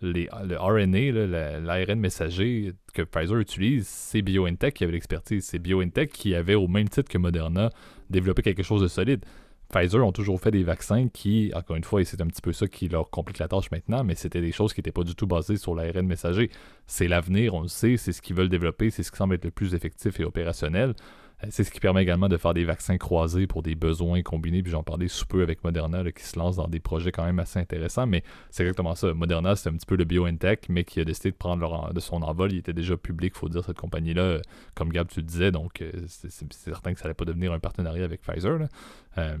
[0.00, 5.44] Les, le RNA, l'ARN messager que Pfizer utilise, c'est BioNTech qui avait l'expertise.
[5.44, 7.70] C'est BioNTech qui avait, au même titre que Moderna,
[8.10, 9.24] développé quelque chose de solide.
[9.72, 12.52] Pfizer ont toujours fait des vaccins qui, encore une fois, et c'est un petit peu
[12.52, 15.14] ça qui leur complique la tâche maintenant, mais c'était des choses qui n'étaient pas du
[15.14, 16.50] tout basées sur l'ARN messager.
[16.86, 19.46] C'est l'avenir, on le sait, c'est ce qu'ils veulent développer, c'est ce qui semble être
[19.46, 20.94] le plus effectif et opérationnel.
[21.44, 24.62] Euh, c'est ce qui permet également de faire des vaccins croisés pour des besoins combinés.
[24.62, 27.38] Puis j'en parlais sous peu avec Moderna qui se lance dans des projets quand même
[27.38, 28.06] assez intéressants.
[28.06, 29.12] Mais c'est exactement ça.
[29.14, 32.22] Moderna, c'est un petit peu le BioNTech, mais qui a décidé de prendre de son
[32.22, 32.52] envol.
[32.52, 34.40] Il était déjà public, faut dire, cette compagnie-là, euh,
[34.74, 35.50] comme Gab, tu le disais.
[35.50, 38.58] Donc euh, c'est certain que ça n'allait pas devenir un partenariat avec Pfizer.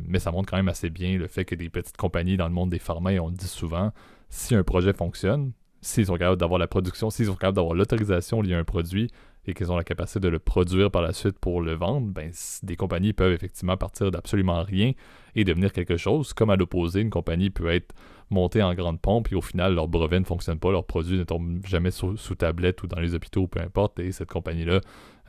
[0.06, 2.54] mais ça montre quand même assez bien le fait que des petites compagnies dans le
[2.54, 3.92] monde des pharma, on le dit souvent,
[4.28, 8.40] si un projet fonctionne, s'ils sont capables d'avoir la production, s'ils sont capables d'avoir l'autorisation
[8.40, 9.10] liée à un produit,
[9.46, 12.30] et qu'ils ont la capacité de le produire par la suite pour le vendre, ben,
[12.62, 14.92] des compagnies peuvent effectivement partir d'absolument rien
[15.34, 16.32] et devenir quelque chose.
[16.32, 17.94] Comme à l'opposé, une compagnie peut être
[18.30, 21.24] montée en grande pompe et au final, leur brevet ne fonctionne pas, leur produit ne
[21.24, 24.80] tombe jamais sous, tablette ou dans les hôpitaux, peu importe, et cette compagnie-là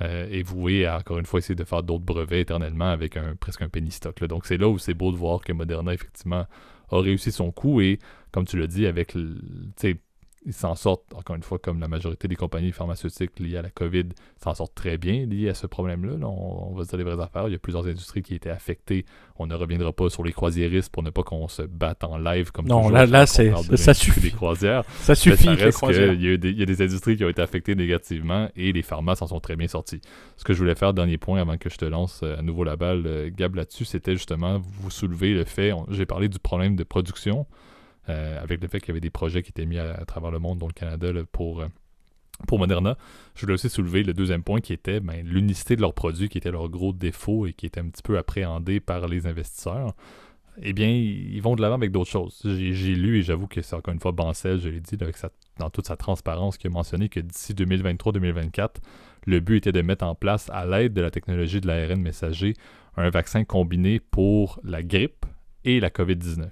[0.01, 3.35] euh, est vouée à, encore une fois, essayer de faire d'autres brevets éternellement avec un,
[3.35, 4.23] presque un penny stock.
[4.25, 6.45] Donc c'est là où c'est beau de voir que Moderna, effectivement,
[6.91, 7.99] a réussi son coup et,
[8.31, 9.15] comme tu l'as dit, avec
[10.45, 13.69] ils s'en sortent, encore une fois, comme la majorité des compagnies pharmaceutiques liées à la
[13.69, 14.09] COVID
[14.43, 16.27] s'en sortent très bien liées à ce problème-là.
[16.27, 17.47] on, va se dire les vraies affaires.
[17.47, 19.05] Il y a plusieurs industries qui étaient affectées.
[19.37, 22.51] On ne reviendra pas sur les croisiéristes pour ne pas qu'on se batte en live
[22.51, 24.21] comme non, là, là c'est, ça, suffit.
[24.21, 24.83] Des croisières.
[24.99, 25.43] Ça suffit.
[25.43, 27.75] Ça reste il, y a des, il y a des industries qui ont été affectées
[27.75, 30.01] négativement et les pharma s'en sont très bien sortis.
[30.37, 32.63] Ce que je voulais faire, dernier point, avant que je te lance euh, à nouveau
[32.63, 36.75] la balle, euh, Gab, là-dessus, c'était justement vous soulever le fait, j'ai parlé du problème
[36.75, 37.45] de production.
[38.09, 40.39] Euh, avec le fait qu'il y avait des projets qui étaient mis à, travers le
[40.39, 41.67] monde, dont le Canada, pour, euh,
[42.47, 42.97] pour Moderna.
[43.35, 46.37] Je voulais aussi soulever le deuxième point qui était ben, l'unicité de leurs produits, qui
[46.37, 49.93] était leur gros défaut et qui était un petit peu appréhendé par les investisseurs.
[50.61, 52.41] Eh bien, ils vont de l'avant avec d'autres choses.
[52.43, 55.15] J'ai lu et j'avoue que c'est encore une fois Bancel, je l'ai dit, avec
[55.57, 58.75] dans toute sa transparence, qui a mentionné que d'ici 2023-2024,
[59.25, 62.53] le but était de mettre en place, à l'aide de la technologie de l'ARN messager,
[62.97, 65.25] un vaccin combiné pour la grippe
[65.63, 66.49] et la COVID-19.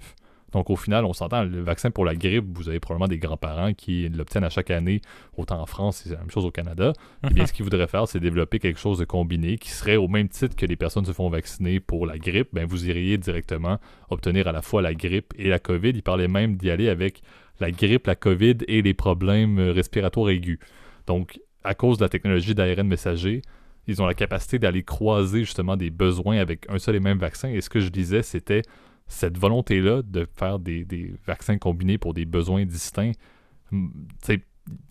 [0.52, 3.72] Donc au final, on s'entend, le vaccin pour la grippe, vous avez probablement des grands-parents
[3.72, 5.00] qui l'obtiennent à chaque année,
[5.36, 6.92] autant en France, c'est la même chose au Canada.
[7.24, 9.96] Et eh bien, ce qu'ils voudraient faire, c'est développer quelque chose de combiné qui serait
[9.96, 13.18] au même titre que les personnes se font vacciner pour la grippe, ben, vous iriez
[13.18, 13.78] directement
[14.10, 15.90] obtenir à la fois la grippe et la COVID.
[15.90, 17.22] Ils parlaient même d'y aller avec
[17.60, 20.58] la grippe, la COVID et les problèmes euh, respiratoires aigus.
[21.06, 23.42] Donc, à cause de la technologie d'ARN messager,
[23.86, 27.48] ils ont la capacité d'aller croiser justement des besoins avec un seul et même vaccin.
[27.48, 28.62] Et ce que je disais, c'était
[29.06, 33.12] cette volonté-là de faire des, vaccins combinés pour des besoins distincts,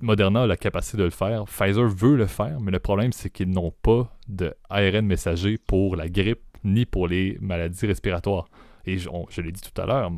[0.01, 3.29] Moderna a la capacité de le faire, Pfizer veut le faire, mais le problème c'est
[3.29, 8.45] qu'ils n'ont pas de ARN messager pour la grippe ni pour les maladies respiratoires.
[8.85, 10.11] Et je, je l'ai dit tout à l'heure,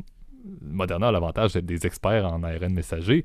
[0.61, 3.23] Moderna a l'avantage d'être des experts en ARN messager.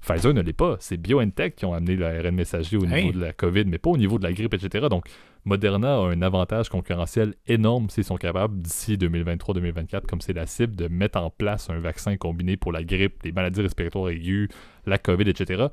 [0.00, 0.76] Pfizer ne l'est pas.
[0.80, 3.96] C'est BioNTech qui ont amené l'ARN messager au niveau de la COVID, mais pas au
[3.96, 4.86] niveau de la grippe, etc.
[4.88, 5.06] Donc,
[5.46, 10.74] Moderna a un avantage concurrentiel énorme s'ils sont capables, d'ici 2023-2024, comme c'est la cible,
[10.74, 14.48] de mettre en place un vaccin combiné pour la grippe, les maladies respiratoires aiguës,
[14.86, 15.66] la COVID, etc.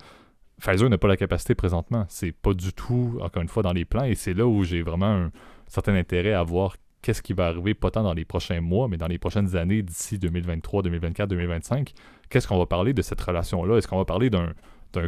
[0.62, 2.06] Pfizer n'a pas la capacité présentement.
[2.08, 4.84] C'est pas du tout, encore une fois, dans les plans, et c'est là où j'ai
[4.84, 5.32] vraiment un
[5.68, 8.98] certain intérêt à voir qu'est-ce qui va arriver, pas tant dans les prochains mois, mais
[8.98, 11.94] dans les prochaines années, d'ici 2023, 2024, 2025.
[12.30, 13.78] Qu'est-ce qu'on va parler de cette relation-là?
[13.78, 14.54] Est-ce qu'on va parler d'un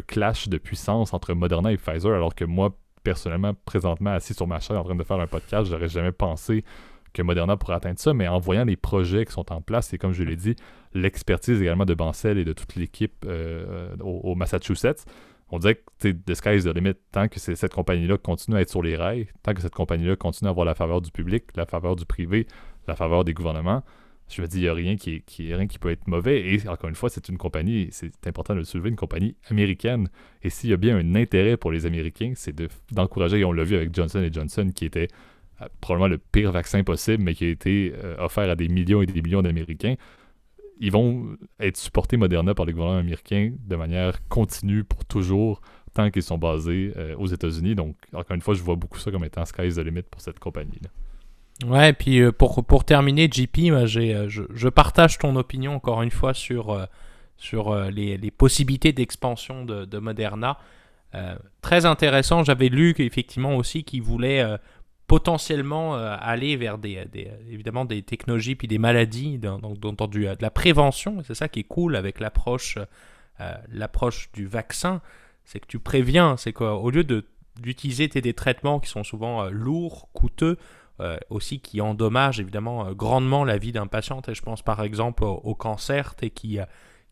[0.08, 2.76] clash de puissance entre Moderna et Pfizer, alors que moi,
[3.06, 6.64] personnellement, présentement, assis sur ma chaise en train de faire un podcast, j'aurais jamais pensé
[7.12, 9.98] que Moderna pourrait atteindre ça, mais en voyant les projets qui sont en place, et
[9.98, 10.56] comme je l'ai dit,
[10.92, 15.04] l'expertise également de Bancel et de toute l'équipe euh, au, Massachusetts,
[15.50, 16.94] on dirait que the sky is the limit.
[17.12, 20.48] Tant que cette compagnie-là continue à être sur les rails, tant que cette compagnie-là continue
[20.48, 22.48] à avoir la faveur du public, la faveur du privé,
[22.88, 23.84] la faveur des gouvernements,
[24.28, 26.52] je me dis, il n'y a rien qui, qui, rien qui peut être mauvais.
[26.52, 30.08] Et encore une fois, c'est une compagnie, c'est important de le soulever, une compagnie américaine.
[30.42, 32.54] Et s'il y a bien un intérêt pour les Américains, c'est
[32.92, 35.08] d'encourager, et on l'a vu avec Johnson Johnson, qui était
[35.62, 39.00] euh, probablement le pire vaccin possible, mais qui a été euh, offert à des millions
[39.00, 39.94] et des millions d'Américains.
[40.78, 45.62] Ils vont être supportés Moderna par le gouvernement américain de manière continue pour toujours,
[45.94, 47.74] tant qu'ils sont basés euh, aux États-Unis.
[47.76, 50.38] Donc, encore une fois, je vois beaucoup ça comme étant sky's the limit pour cette
[50.38, 50.90] compagnie-là.
[51.64, 56.02] Ouais, et puis euh, pour, pour terminer, JP, euh, je, je, partage ton opinion encore
[56.02, 56.84] une fois sur, euh,
[57.38, 60.58] sur les, les, possibilités d'expansion de, de, Moderna.
[61.62, 64.44] très intéressant, j'avais lu qu'effectivement aussi qu'ils voulaient
[65.06, 71.22] potentiellement aller vers des, des, évidemment des technologies puis des maladies, donc de la prévention.
[71.24, 72.78] C'est ça qui est cool avec l'approche
[73.70, 75.00] l'approche du vaccin,
[75.44, 77.04] c'est que tu préviens, c'est qu'au lieu
[77.58, 80.58] d'utiliser des traitements qui sont souvent lourds, coûteux,
[80.98, 84.22] euh, aussi qui endommage évidemment euh, grandement la vie d'un patient.
[84.28, 86.64] Et je pense par exemple au, cancer et qui, euh,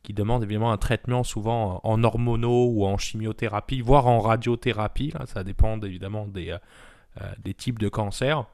[0.03, 5.13] qui demande évidemment un traitement souvent en hormonaux ou en chimiothérapie, voire en radiothérapie.
[5.27, 6.57] ça dépend évidemment des,
[7.39, 8.47] des types de cancers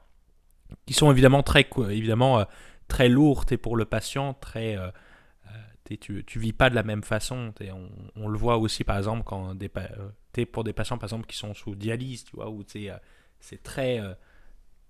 [0.85, 2.45] qui sont évidemment très, évidemment,
[2.89, 4.77] très lourdes et pour le patient très
[5.99, 7.53] tu, tu vis pas de la même façon.
[8.15, 9.69] On, le voit aussi par exemple quand des,
[10.37, 13.99] es pour des patients par exemple qui sont sous dialyse, tu vois, où c'est très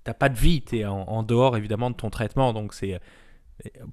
[0.03, 2.53] t'as pas de vie, tu es en, dehors évidemment de ton traitement.
[2.53, 2.99] Donc c'est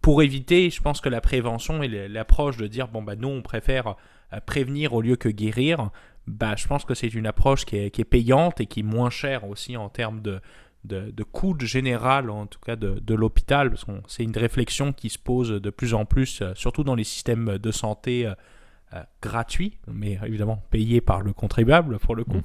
[0.02, 3.42] pour éviter, je pense que la prévention et l'approche de dire bon bah nous on
[3.42, 3.96] préfère
[4.32, 5.90] euh, prévenir au lieu que guérir,
[6.26, 9.48] bah je pense que c'est une approche qui est, payante et qui est moins chère
[9.48, 10.40] aussi en termes de,
[10.84, 15.08] de, de coût général, en tout cas de, l'hôpital, parce que c'est une réflexion qui
[15.08, 19.78] se pose de plus en plus, euh, surtout dans les systèmes de santé euh, gratuits,
[19.86, 22.42] mais évidemment payés par le contribuable pour le coup.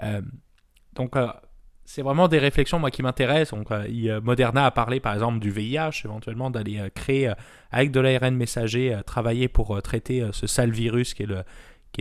[0.00, 0.22] Mm-hmm.
[0.94, 1.16] donc
[1.86, 3.58] c'est vraiment des réflexions qui m'intéressent.
[3.70, 7.34] Euh, Moderna a parlé par exemple du VIH, éventuellement d'aller euh, créer euh,
[7.70, 11.26] avec de l'ARN messager, travailler pour traiter ce sale virus qui est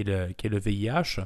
[0.04, 1.22] le, VIH,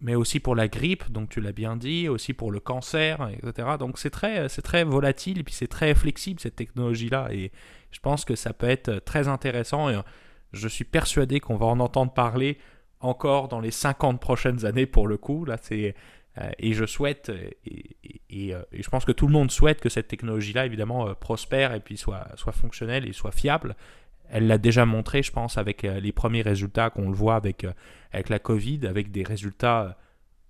[0.00, 3.68] mais aussi pour la grippe, donc tu l'as bien dit, aussi pour le cancer, etc.
[3.78, 7.52] Donc c'est très, très volatile et puis c'est très flexible cette technologie-là et
[7.90, 9.90] je pense que ça peut être très intéressant
[10.52, 12.58] je suis persuadé qu'on va en entendre parler
[13.02, 15.44] encore dans les 50 prochaines années pour le coup.
[15.44, 15.92] Là, c'est euh,
[16.58, 17.50] et je souhaite, euh,
[18.30, 21.80] et, je pense que tout le monde souhaite que cette technologie-là, évidemment, euh, prospère et
[21.80, 23.76] puis soit, soit fonctionnelle et soit fiable.
[24.30, 27.66] Elle l'a déjà montré, je pense, avec les premiers résultats qu'on le voit avec,
[28.12, 29.98] avec la Covid, avec des résultats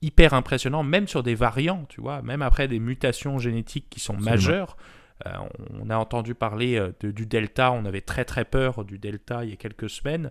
[0.03, 4.17] hyper impressionnants, même sur des variants, tu vois, même après des mutations génétiques qui sont
[4.17, 4.77] majeures.
[5.25, 9.53] on a entendu parler du Delta, on avait très très peur du Delta il y
[9.53, 10.31] a quelques semaines.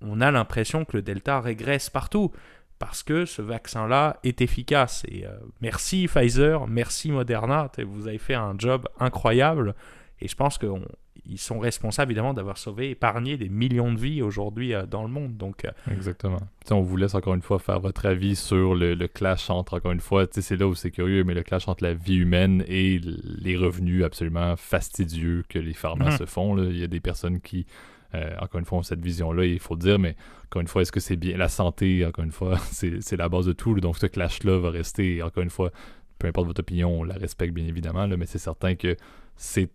[0.00, 2.32] on a l'impression que le Delta régresse partout
[2.78, 5.04] parce que ce vaccin-là est efficace.
[5.08, 9.74] Et euh, merci Pfizer, merci Moderna, vous avez fait un job incroyable.
[10.20, 14.74] Et je pense qu'ils sont responsables évidemment d'avoir sauvé, épargné des millions de vies aujourd'hui
[14.74, 15.36] euh, dans le monde.
[15.36, 16.40] Donc, euh, Exactement.
[16.70, 20.00] on vous laisse encore une fois faire votre avis sur le, clash entre, encore une
[20.00, 23.56] fois, c'est là où c'est curieux, mais le clash entre la vie humaine et les
[23.56, 26.18] revenus absolument fastidieux que les pharmacies mhm.
[26.18, 26.58] se font.
[26.58, 27.66] Il y a des personnes qui
[28.14, 30.16] euh, encore une fois, cette vision-là, il faut dire, mais
[30.46, 33.46] encore une fois, est-ce que c'est bien la santé, encore une fois, c'est la base
[33.46, 33.78] de tout.
[33.80, 35.70] Donc ce clash-là va rester, encore une fois,
[36.18, 38.96] peu importe votre opinion, on la respecte bien évidemment, mais c'est certain que
[39.36, 39.68] c'est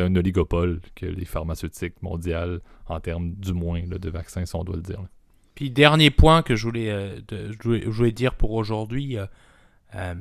[0.00, 4.76] un oligopole que les pharmaceutiques mondiales, en termes du moins de vaccins, si on doit
[4.76, 5.00] le dire.
[5.54, 9.16] Puis dernier point que je voulais, euh, je voulais, dire pour aujourd'hui,
[9.94, 10.14] euh,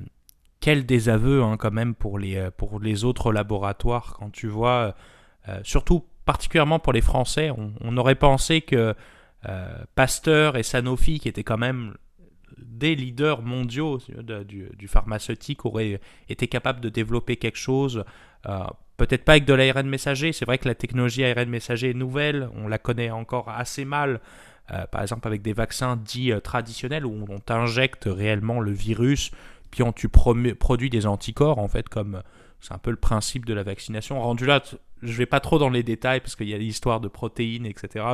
[0.59, 4.95] quel désaveu hein, quand même pour les, pour les autres laboratoires quand tu vois,
[5.63, 7.49] surtout particulièrement pour les Français.
[7.81, 8.93] On, aurait pensé que
[9.47, 11.95] euh, Pasteur et Sanofi, qui étaient quand même
[12.59, 13.97] des leaders mondiaux
[14.45, 18.03] du, pharmaceutique, auraient été capables de développer quelque chose.
[18.47, 18.59] Euh,
[18.97, 20.31] peut-être pas avec de l'ARN messager.
[20.31, 22.47] C'est vrai que la technologie ARN messager est nouvelle.
[22.53, 24.21] On la connaît encore assez mal.
[24.71, 29.31] Euh, par exemple, avec des vaccins dits traditionnels où on t'injecte réellement le virus,
[29.71, 32.21] puis on tu produis des anticorps, en fait, comme
[32.61, 34.21] c'est un peu le principe de la vaccination.
[34.21, 34.61] Rendu là,
[35.01, 38.05] je vais pas trop dans les détails parce qu'il y a l'histoire de protéines, etc.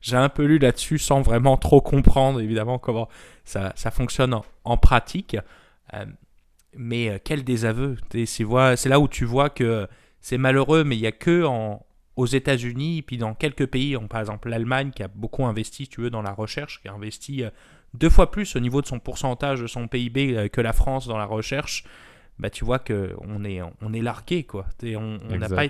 [0.00, 3.08] J'ai un peu lu là-dessus sans vraiment trop comprendre, évidemment, comment
[3.44, 5.36] ça, ça fonctionne en, pratique.
[5.94, 6.04] Euh,
[6.76, 7.96] mais euh, quel désaveu.
[8.26, 9.86] C'est là où tu vois que
[10.20, 11.84] c'est malheureux, mais il n'y a que en,
[12.16, 16.10] aux États-Unis, puis dans quelques pays, par exemple l'Allemagne qui a beaucoup investi, tu veux,
[16.10, 17.50] dans la recherche, qui a investi euh,
[17.94, 21.16] deux fois plus au niveau de son pourcentage de son PIB que la France dans
[21.16, 21.84] la recherche
[22.38, 24.44] bah, tu vois qu'on est, on est largué.
[24.44, 24.66] Quoi.
[24.82, 25.64] on n'a pas,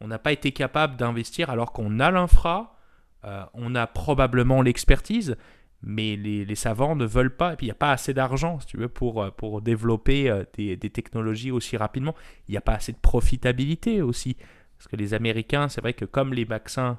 [0.00, 2.76] on pas, été capable d'investir alors qu'on a l'infra,
[3.24, 5.36] euh, on a probablement l'expertise,
[5.82, 7.52] mais les, les, savants ne veulent pas.
[7.52, 10.30] Et puis il n'y a pas assez d'argent, si tu veux, pour, euh, pour développer
[10.30, 12.14] euh, des, des, technologies aussi rapidement.
[12.48, 14.36] Il n'y a pas assez de profitabilité aussi.
[14.76, 16.98] Parce que les Américains, c'est vrai que comme les vaccins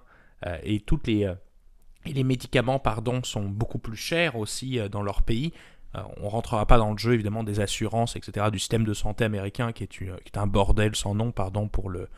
[0.63, 1.29] et toutes les
[2.05, 5.53] et les médicaments pardon, sont beaucoup plus chers aussi dans leur pays.
[5.93, 9.23] on ne rentrera pas dans le jeu évidemment des assurances, etc., du système de santé
[9.23, 12.09] américain qui est, qui est un bordel sans nom, pardon pour le,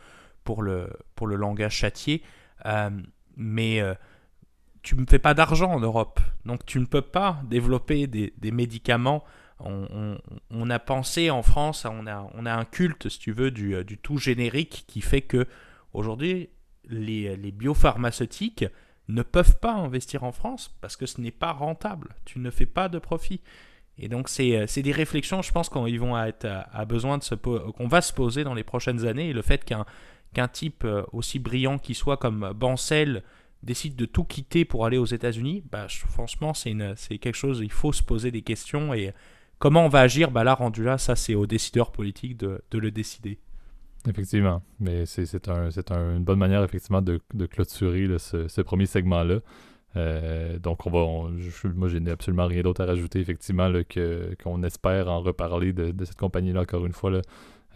[0.44, 2.22] pour le, pour le langage châtié.
[3.36, 3.82] mais
[4.82, 6.20] tu ne fais pas d'argent en Europe.
[6.44, 9.24] Donc tu ne peux pas développer des, médicaments.
[9.60, 13.84] On, a pensé en France, on a, on a un culte, si tu veux, du,
[13.84, 15.46] du tout générique qui fait que
[15.92, 16.50] aujourd'hui,
[16.88, 18.64] les, les, biopharmaceutiques
[19.08, 22.16] ne peuvent pas investir en France parce que ce n'est pas rentable.
[22.24, 23.40] Tu ne fais pas de profit.
[23.98, 25.90] Et donc c'est des réflexions, je pense, qu'on va
[28.00, 29.32] se poser dans les prochaines années.
[29.32, 29.84] Le fait qu'un
[30.32, 33.22] qu'un type euh, aussi brillant qui soit comme Bancel
[33.62, 37.92] décide de tout quitter pour aller aux États-Unis, bah, franchement, c'est quelque chose, il faut
[37.92, 39.12] se poser des questions et
[39.58, 42.90] comment on va agir, bah, là, rendu là, ça, c'est aux décideurs politiques de, le
[42.90, 43.38] décider.
[44.08, 49.38] Effectivement, mais c'est un, une bonne manière, effectivement, de, clôturer ce, premier segment-là.
[49.94, 51.30] Euh, donc, on va,
[51.76, 53.70] moi, j'ai absolument rien d'autre à rajouter, effectivement,
[54.42, 57.12] qu'on espère en reparler de, de cette compagnie-là, encore une fois.
[57.12, 57.20] Là,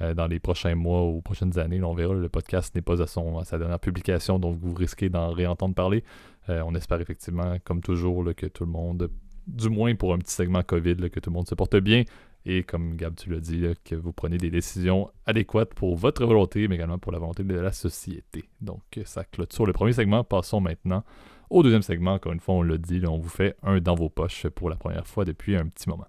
[0.03, 1.83] euh, dans les prochains mois ou prochaines années.
[1.83, 5.31] on verra, le podcast n'est pas à, son, sa dernière publication, donc vous risquez d'en
[5.31, 6.05] réentendre parler.
[6.49, 9.11] Euh, on espère effectivement, comme toujours, que tout le monde,
[9.47, 12.05] du moins pour un petit segment COVID, que tout le monde se porte bien.
[12.45, 16.69] Et comme Gab, tu l'as dit, que vous prenez des décisions adéquates pour votre volonté,
[16.69, 18.45] mais également pour la volonté de la société.
[18.61, 20.23] Donc, ça clôture le premier segment.
[20.23, 21.03] Passons maintenant
[21.51, 22.15] au deuxième segment.
[22.15, 24.77] Encore une fois, on l'a dit, on vous fait un dans vos poches pour la
[24.77, 26.07] première fois depuis un petit moment.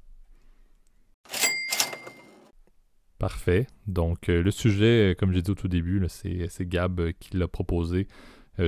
[3.20, 3.66] Parfait.
[3.88, 7.36] Donc, euh, le sujet, euh, comme j'ai dit au tout début, c'est Gab euh, qui
[7.36, 8.08] l'a proposé.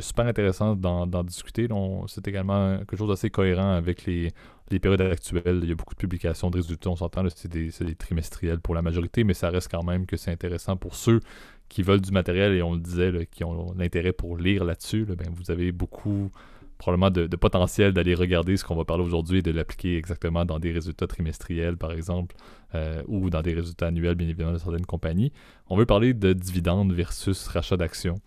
[0.01, 1.67] super intéressant d'en discuter.
[2.07, 4.31] C'est également quelque chose d'assez cohérent avec les,
[4.69, 5.61] périodes actuelles.
[5.63, 8.75] Il y a beaucoup de publications de résultats, on s'entend, c'est des, des, trimestriels pour
[8.75, 11.21] la majorité, mais ça reste quand même que c'est intéressant pour ceux
[11.69, 15.05] qui veulent du matériel et on le disait, qui ont l'intérêt pour lire là-dessus.
[15.05, 16.31] ben, vous avez beaucoup
[16.79, 20.59] probablement de, potentiel d'aller regarder ce qu'on va parler aujourd'hui et de l'appliquer exactement dans
[20.59, 22.35] des résultats trimestriels, par exemple,
[22.75, 25.31] euh, ou dans des résultats annuels, bien évidemment, de certaines compagnies.
[25.67, 28.19] On veut parler de dividendes versus rachat d'actions.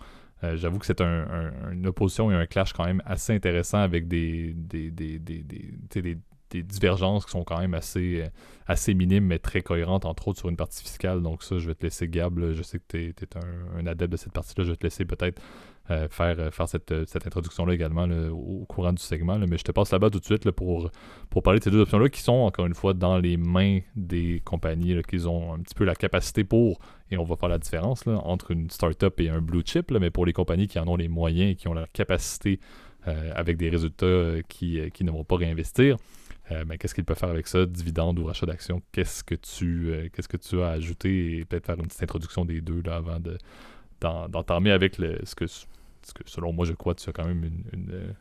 [0.42, 4.54] Euh, j'avoue que c'est une opposition et un clash quand même assez intéressant avec des,
[6.54, 8.28] divergences qui sont quand même assez,
[8.66, 11.22] assez minimes, mais très cohérentes, entre autres sur une partie fiscale.
[11.22, 12.38] Donc ça, je vais te laisser, Gab.
[12.52, 13.14] je sais que tu es,
[13.78, 14.64] un, adepte de cette partie-là.
[14.64, 15.40] Je vais te laisser peut-être
[15.90, 19.36] euh, faire, euh, faire cette, euh, cette introduction-là également au courant du segment.
[19.40, 20.92] mais je te passe là-bas tout de suite pour,
[21.28, 24.40] pour parler de ces deux options-là qui sont encore une fois dans les mains des
[24.44, 26.78] compagnies qui ont un petit peu la capacité pour,
[27.10, 30.24] et on va faire la différence entre une startup et un blue chip, mais pour
[30.24, 32.60] les compagnies qui en ont les moyens et qui ont la capacité
[33.04, 35.96] avec des résultats qui, qui, ne vont pas réinvestir.
[36.66, 38.80] mais qu'est-ce qu'ils peuvent faire avec ça, dividendes ou rachat d'actions?
[38.92, 42.60] Qu'est-ce que tu qu'est-ce que tu as ajouté et peut-être faire une petite introduction des
[42.60, 43.36] deux là, avant de,
[44.02, 45.46] d'entamer avec le, ce, que,
[46.26, 48.14] selon moi, je crois, tu as quand même une,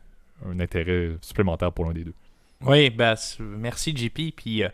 [0.48, 2.14] un intérêt supplémentaire pour l'un des deux.
[2.64, 4.36] Oui, bah, merci JP.
[4.36, 4.68] Puis, euh,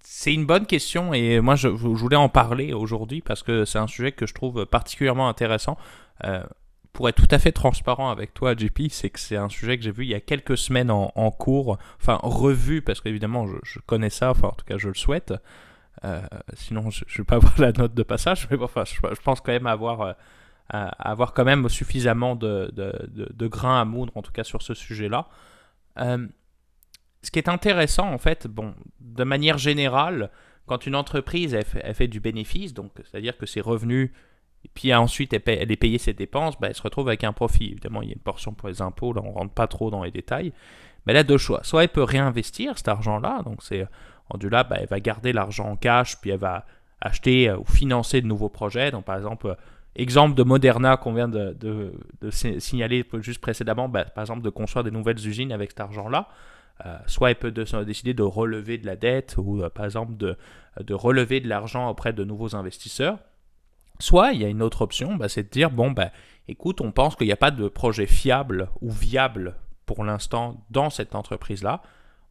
[0.00, 3.86] c'est une bonne question et moi, je, voulais en parler aujourd'hui parce que c'est un
[3.86, 5.76] sujet que je trouve particulièrement intéressant.
[6.24, 6.42] Euh,
[6.92, 9.82] pour être tout à fait transparent avec toi, JP, c'est que c'est un sujet que
[9.82, 13.80] j'ai vu il y a quelques semaines en, cours, enfin revu parce qu'évidemment je, je,
[13.84, 15.34] connais ça, enfin en tout cas je le souhaite.
[16.04, 16.20] Euh,
[16.54, 19.52] sinon, je ne vais pas avoir la note de passage, mais enfin, je, pense quand
[19.52, 20.12] même avoir, euh,
[20.70, 24.74] avoir quand même suffisamment de, de, de, grains à moudre, en tout cas sur ce
[24.74, 25.28] sujet-là.
[25.98, 26.26] Euh,
[27.22, 30.30] ce qui est intéressant, en fait, bon, de manière générale,
[30.66, 34.10] quand une entreprise elle fait, du bénéfice, donc c'est-à-dire que ses revenus,
[34.64, 37.70] et puis ensuite elle, est payée ses dépenses, bah, elle se retrouve avec un profit.
[37.72, 40.04] Évidemment, il y a une portion pour les impôts, là on rentre pas trop dans
[40.04, 40.52] les détails.
[41.06, 41.60] Mais elle a deux choix.
[41.64, 43.86] Soit elle peut réinvestir cet argent-là, donc c'est
[44.30, 46.64] Rendu là, bah, elle va garder l'argent en cash, puis elle va
[47.00, 48.90] acheter euh, ou financer de nouveaux projets.
[48.90, 49.54] Donc, par exemple, euh,
[49.96, 51.94] exemple de Moderna qu'on vient de,
[52.30, 56.28] signaler juste précédemment, bah, par exemple, de construire des nouvelles usines avec cet argent-là.
[56.84, 60.36] Euh, soit elle peut décider de relever de la dette ou par exemple de,
[60.92, 63.18] relever de l'argent auprès de nouveaux investisseurs.
[64.00, 65.94] Soit il y a une autre option, bah, c'est de dire bon,
[66.48, 69.54] écoute, on pense qu'il n'y a pas de projet fiable ou viable
[69.86, 71.80] pour l'instant dans cette entreprise-là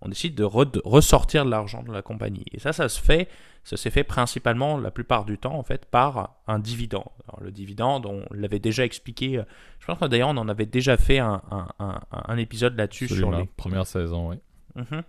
[0.04, 2.46] on décide de, ressortir de l'argent de la compagnie.
[2.52, 3.30] Et ça, ça se fait,
[3.64, 7.08] ça s'est fait principalement la plupart du temps en fait par un dividende.
[7.42, 9.38] le dividende, on l'avait déjà expliqué.
[9.38, 9.44] Euh,
[9.80, 11.42] je pense que d'ailleurs on en avait déjà fait un,
[12.38, 14.36] épisode là-dessus sur la première saison, oui.
[14.76, 15.04] Mhm.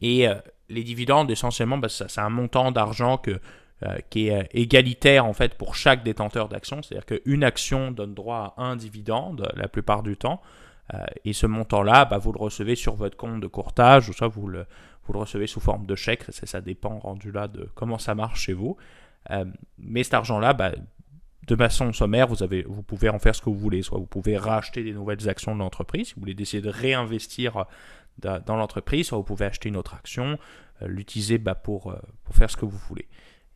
[0.00, 0.34] Et euh,
[0.68, 3.38] les dividendes, essentiellement, bah, c'est un montant d'argent que,
[3.82, 6.82] euh, qui est égalitaire en fait pour chaque détenteur d'action.
[6.82, 10.42] C'est-à-dire qu'une action donne droit à un dividende la plupart du temps.
[10.94, 14.28] Euh, et ce montant-là, bah, vous le recevez sur votre compte de courtage, ou soit
[14.28, 14.66] vous le,
[15.08, 18.76] recevez sous forme de chèque, ça, dépend rendu là de comment ça marche chez vous.
[19.30, 19.44] Euh,
[19.76, 20.72] mais cet argent-là, bah,
[21.46, 23.82] de façon sommaire, vous, pouvez en faire ce que vous voulez.
[23.82, 27.64] Soit vous pouvez racheter des nouvelles actions de l'entreprise, si vous voulez décider de réinvestir
[28.18, 30.38] dans l'entreprise, soit vous pouvez acheter une autre action,
[30.80, 31.92] l'utiliser bah, pour,
[32.30, 33.08] faire ce que vous voulez.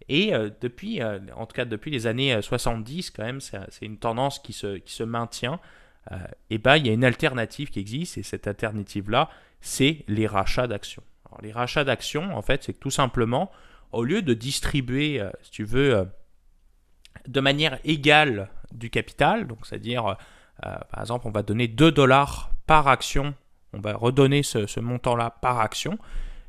[0.09, 4.53] Et depuis, en tout cas depuis les années 70, quand même, c'est une tendance qui
[4.53, 5.61] se maintient.
[6.51, 9.31] Et bah, il y a une alternative qui existe, et cette alternative-là,
[9.61, 11.03] c'est les rachats d'actions.
[11.43, 13.51] les rachats d'actions, en fait, c'est que tout simplement,
[13.95, 16.05] au lieu de distribuer, euh, si tu veux, euh,
[17.27, 22.51] de manière égale du capital, donc c'est-à-dire, euh, par exemple, on va donner 2 dollars
[22.67, 23.35] par action,
[23.73, 25.99] on va redonner ce, montant-là par action,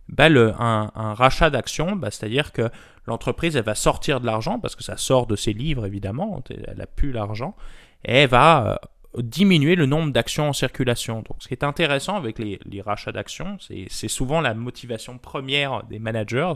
[0.10, 2.70] bah, un, rachat d'actions, bah, c'est-à-dire que
[3.08, 6.78] l'entreprise, elle va sortir de l'argent, parce que ça sort de ses livres, évidemment, elle
[6.78, 7.56] n'a plus l'argent,
[8.04, 8.80] et elle va
[9.18, 11.18] diminuer le nombre d'actions en circulation.
[11.18, 16.00] Donc, ce qui est intéressant avec les, rachats d'actions, c'est souvent la motivation première des
[16.00, 16.54] managers,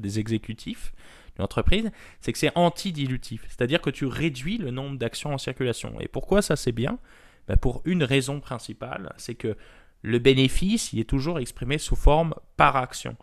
[0.00, 0.92] des exécutifs
[1.36, 1.90] d'une entreprise,
[2.20, 3.44] c'est que c'est anti-dilutif.
[3.48, 5.94] C'est-à-dire que tu réduis le nombre d'actions en circulation.
[6.00, 6.98] Et pourquoi ça c'est bien?
[7.46, 9.56] Ben, Pour une raison principale, c'est que
[10.02, 13.16] le bénéfice il est toujours exprimé sous forme par action.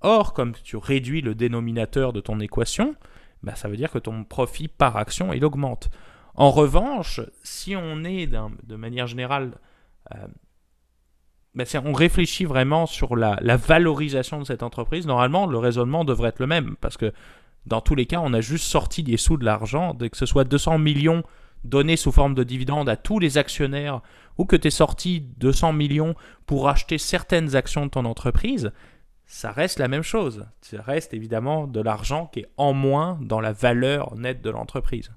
[0.00, 2.94] Or, comme tu réduis le dénominateur de ton équation,
[3.42, 5.88] ben, ça veut dire que ton profit par action, il augmente.
[6.34, 9.52] En revanche, si on est de manière générale,
[10.14, 10.26] euh,
[11.54, 16.40] ben, on réfléchit vraiment sur la, valorisation de cette entreprise, normalement le raisonnement devrait être
[16.40, 17.12] le même, parce que
[17.66, 20.44] dans tous les cas, on a juste sorti des sous de l'argent, que ce soit
[20.44, 21.22] 200 millions
[21.62, 24.02] donnés sous forme de dividendes à tous les actionnaires,
[24.36, 26.14] ou que tu es sorti 200 millions
[26.44, 28.72] pour acheter certaines actions de ton entreprise,
[29.26, 30.44] ça reste la même chose.
[30.60, 35.10] Ça reste évidemment de l'argent qui est en moins dans la valeur nette de l'entreprise.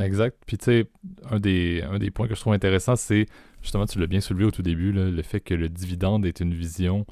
[0.00, 0.36] Exact.
[0.46, 0.86] Puis tu sais,
[1.30, 3.26] un des, un des points que je trouve intéressant, c'est
[3.62, 6.54] justement, tu l'as bien soulevé au tout début, le fait que le dividende est une
[6.54, 7.06] vision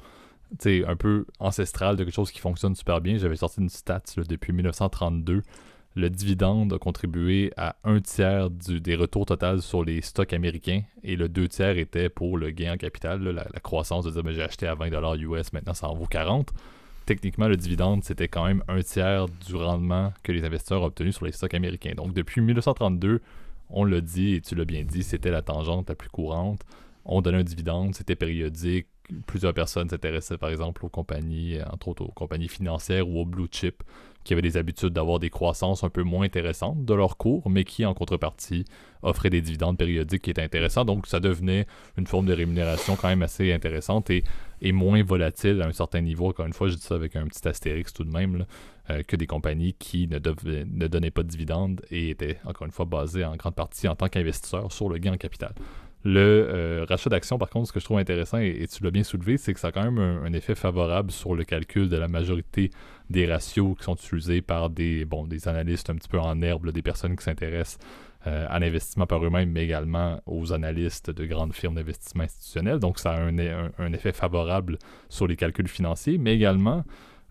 [0.87, 3.17] un peu ancestrale de quelque chose qui fonctionne super bien.
[3.17, 5.41] J'avais sorti une stat depuis 1932.
[5.95, 10.83] Le dividende a contribué à un tiers du, des retours total sur les stocks américains
[11.03, 14.31] et le deux tiers était pour le gain en capital, la, croissance de dire ben,
[14.31, 16.51] j'ai acheté à 20$ US, maintenant ça en vaut 40
[17.09, 21.11] techniquement, le dividende, c'était quand même un tiers du rendement que les investisseurs ont obtenu
[21.11, 21.93] sur les stocks américains.
[21.95, 23.19] Donc, depuis 1932,
[23.71, 26.61] on l'a dit et tu l'as bien dit, c'était la tangente la plus courante.
[27.05, 28.85] On donnait un dividende, c'était périodique.
[29.25, 33.47] Plusieurs personnes s'intéressaient, par exemple, aux compagnies, entre autres aux compagnies financières ou aux blue
[33.51, 33.81] chip,
[34.29, 37.63] qui avaient des habitudes d'avoir des croissances un peu moins intéressantes de leur cours, mais
[37.63, 38.63] qui, en contrepartie,
[39.01, 40.85] offraient des dividendes périodiques qui étaient intéressants.
[40.85, 41.65] Donc, ça devenait
[41.97, 44.23] une forme de rémunération quand même assez intéressante et,
[44.71, 46.27] moins volatile à un certain niveau.
[46.27, 48.45] Encore une fois, je dis ça avec un petit astérix tout de même,
[48.91, 52.85] euh, que des compagnies qui ne, donnaient pas de dividendes et étaient, encore une fois,
[52.85, 55.55] basées en grande partie en tant qu'investisseurs sur le gain en capital.
[56.05, 59.03] Le euh, rachat d'actions, par contre, ce que je trouve intéressant, et, tu l'as bien
[59.03, 62.07] soulevé, c'est que ça a quand même un, effet favorable sur le calcul de la
[62.07, 62.69] majorité
[63.09, 66.71] des ratios qui sont utilisés par des, bon, des analystes un petit peu en herbe,
[66.71, 67.79] des personnes qui s'intéressent
[68.27, 72.79] euh, à l'investissement par eux-mêmes, mais également aux analystes de grandes firmes d'investissement institutionnels.
[72.79, 76.83] Donc, ça a un, effet favorable sur les calculs financiers, mais également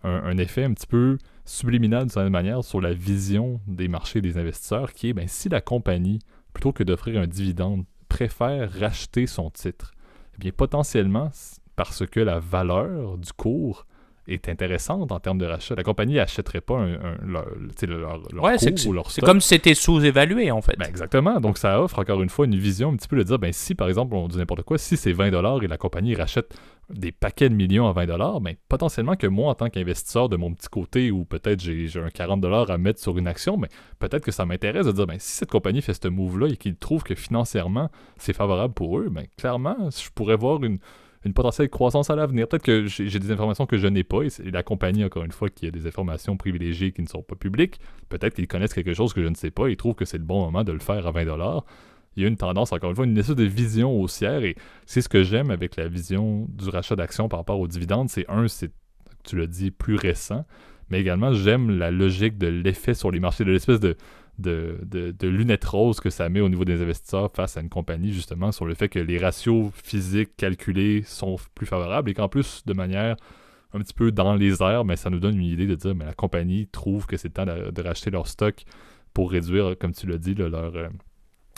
[0.03, 4.39] un, effet un petit peu subliminal d'une certaine manière sur la vision des marchés des
[4.39, 6.21] investisseurs, qui est ben, si la compagnie,
[6.55, 9.93] plutôt que d'offrir un dividende préfère racheter son titre?
[10.37, 11.31] Eh bien, potentiellement,
[11.77, 13.87] parce que la valeur du cours
[14.29, 15.75] est intéressante en termes de rachat.
[15.75, 17.47] La compagnie n'achèterait pas un, leur,
[17.87, 20.77] leur, ouais, cours ou leur C'est comme si c'était sous-évalué, en fait.
[20.79, 21.41] Ben, exactement.
[21.41, 23.75] Donc, ça offre encore une fois une vision un petit peu de dire, ben, si
[23.75, 26.55] par exemple, on dit n'importe quoi, si c'est 20$ et la compagnie rachète
[26.91, 30.53] des paquets de millions à 20$, ben, potentiellement que moi, en tant qu'investisseur de mon
[30.55, 33.69] petit côté, ou peut-être j'ai un 40$ à mettre sur une action, mais
[33.99, 36.77] peut-être que ça m'intéresse de dire, ben, si cette compagnie fait ce move-là et qu'ils
[36.77, 40.79] trouvent que financièrement, c'est favorable pour eux, ben, clairement, je pourrais voir une
[41.29, 42.49] une potentielle croissance à l'avenir.
[42.49, 45.49] Peut-être que j'ai des informations que je n'ai pas, et la compagnie, encore une fois,
[45.49, 47.79] qui a des informations privilégiées qui ne sont pas publiques.
[48.09, 50.19] Peut-être qu'ils connaissent quelque chose que je ne sais pas et ils trouvent que c'est
[50.19, 51.63] le bon moment de le faire à 20$.
[52.17, 54.57] Il y a une tendance, encore une fois, une espèce de vision haussière, et
[54.87, 58.09] c'est ce que j'aime avec la vision du rachat d'actions par rapport aux dividendes.
[58.09, 58.73] C'est un, c'est,
[59.25, 60.45] tu l'as dit, plus récent,
[60.91, 63.97] mais également, j'aime la logique de l'effet sur les marchés, de l'espèce de
[64.39, 68.13] de, de, lunettes roses que ça met au niveau des investisseurs face à une compagnie,
[68.13, 72.63] justement, sur le fait que les ratios physiques calculés sont plus favorables et qu'en plus,
[72.65, 73.17] de manière
[73.75, 76.05] un petit peu dans les airs, mais ça nous donne une idée de dire, mais
[76.05, 78.65] la compagnie trouve que c'est le temps de, racheter leur stock
[79.13, 80.49] pour réduire, comme tu l'as dit, euh,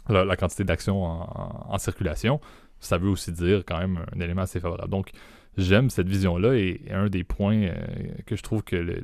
[0.09, 2.41] leur, la quantité d'actions en, circulation.
[2.81, 4.91] Ça veut aussi dire quand même un élément assez favorable.
[4.91, 5.13] Donc,
[5.57, 7.75] j'aime cette vision-là et, un des points euh,
[8.27, 9.01] que je trouve que,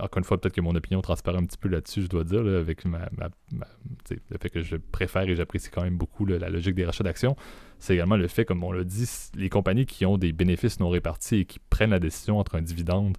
[0.00, 2.40] encore une fois, peut-être que mon opinion transparaît un petit peu là-dessus, je dois dire,
[2.40, 3.08] avec ma,
[3.52, 7.36] le fait que je préfère et j'apprécie quand même beaucoup la logique des rachats d'actions,
[7.78, 10.88] c'est également le fait, comme on l'a dit, les compagnies qui ont des bénéfices non
[10.88, 13.16] répartis et qui prennent la décision entre un dividende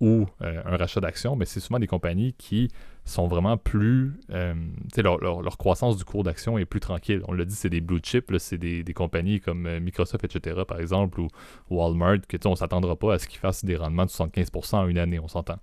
[0.00, 2.68] ou euh, un rachat d'actions, mais c'est souvent des compagnies qui
[3.04, 4.12] sont vraiment plus.
[4.30, 4.54] Euh,
[4.96, 7.22] leur, leur, croissance du cours d'action est plus tranquille.
[7.28, 10.62] On l'a dit, c'est des blue chips, c'est des, des, compagnies comme euh, Microsoft, etc.,
[10.66, 11.28] par exemple, ou
[11.70, 14.88] Walmart, que on ne s'attendra pas à ce qu'ils fassent des rendements de 75% en
[14.88, 15.58] une année, on s'entend.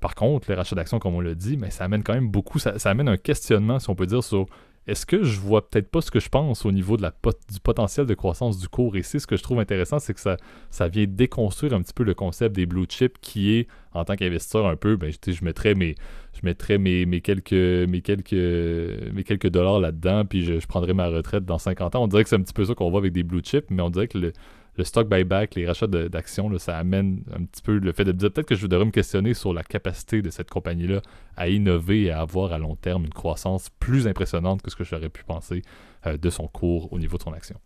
[0.00, 2.58] Par contre, les rachats d'actions, comme on l'a dit, mais ça amène quand même beaucoup,
[2.58, 4.46] ça, amène un questionnement, si on peut dire, sur
[4.88, 8.14] est-ce que je vois peut-être pas ce que je pense au niveau du potentiel de
[8.14, 8.96] croissance du cours?
[8.96, 9.20] Ici?
[9.20, 10.38] Ce que je trouve intéressant, c'est que ça,
[10.70, 14.16] ça vient déconstruire un petit peu le concept des blue chips qui est, en tant
[14.16, 15.94] qu'investisseur, un peu, ben, je, je mettrais mes,
[16.32, 22.04] je mettrais mes quelques dollars là-dedans, puis je, je prendrais ma retraite dans 50 ans.
[22.04, 23.82] On dirait que c'est un petit peu ça qu'on voit avec des blue chips, mais
[23.82, 24.32] on dirait que le,
[24.78, 28.32] le stock buyback, les rachats d'actions, ça amène un petit peu le fait de dire
[28.32, 31.02] peut-être que je devrais me questionner sur la capacité de cette compagnie-là
[31.36, 34.84] à innover et à avoir à long terme une croissance plus impressionnante que ce que
[34.84, 35.62] j'aurais pu penser
[36.06, 37.56] euh, de son cours au niveau de son action.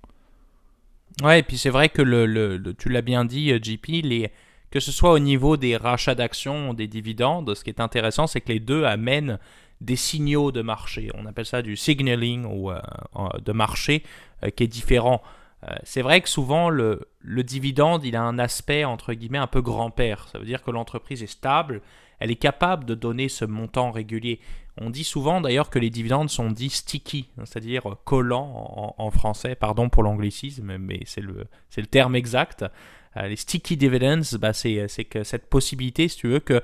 [1.22, 4.30] Ouais, et puis c'est vrai que le, tu l'as bien dit, euh, JP, les,
[4.70, 8.26] que ce soit au niveau des rachats d'actions ou des dividendes, ce qui est intéressant,
[8.26, 9.38] c'est que les deux amènent
[9.82, 11.10] des signaux de marché.
[11.12, 12.80] On appelle ça du signaling ou euh,
[13.44, 14.02] de marché
[14.56, 15.22] qui est différent.
[15.64, 19.62] Euh, c'est vrai que souvent le, dividende, il a un aspect entre guillemets un peu
[19.62, 20.28] grand-père.
[20.28, 21.82] Ça veut dire que l'entreprise est stable,
[22.18, 24.40] elle est capable de donner ce montant régulier.
[24.80, 29.88] On dit souvent d'ailleurs que les dividendes sont dits sticky, c'est-à-dire collants en, français, pardon
[29.88, 31.46] pour l'anglicisme, mais c'est le,
[31.76, 32.64] le terme exact.
[33.16, 36.62] Euh, les sticky dividends, bah c'est que cette possibilité, si tu veux, que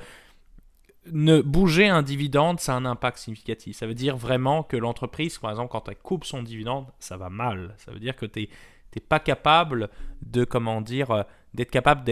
[1.12, 3.76] ne bouger un dividende, ça a un impact significatif.
[3.76, 7.28] Ça veut dire vraiment que l'entreprise, par exemple, quand elle coupe son dividende, ça va
[7.28, 7.74] mal.
[7.78, 8.48] Ça veut dire que tu es
[8.90, 9.88] t'es pas capable
[10.22, 11.22] de, comment dire, euh,
[11.54, 12.02] d'être capable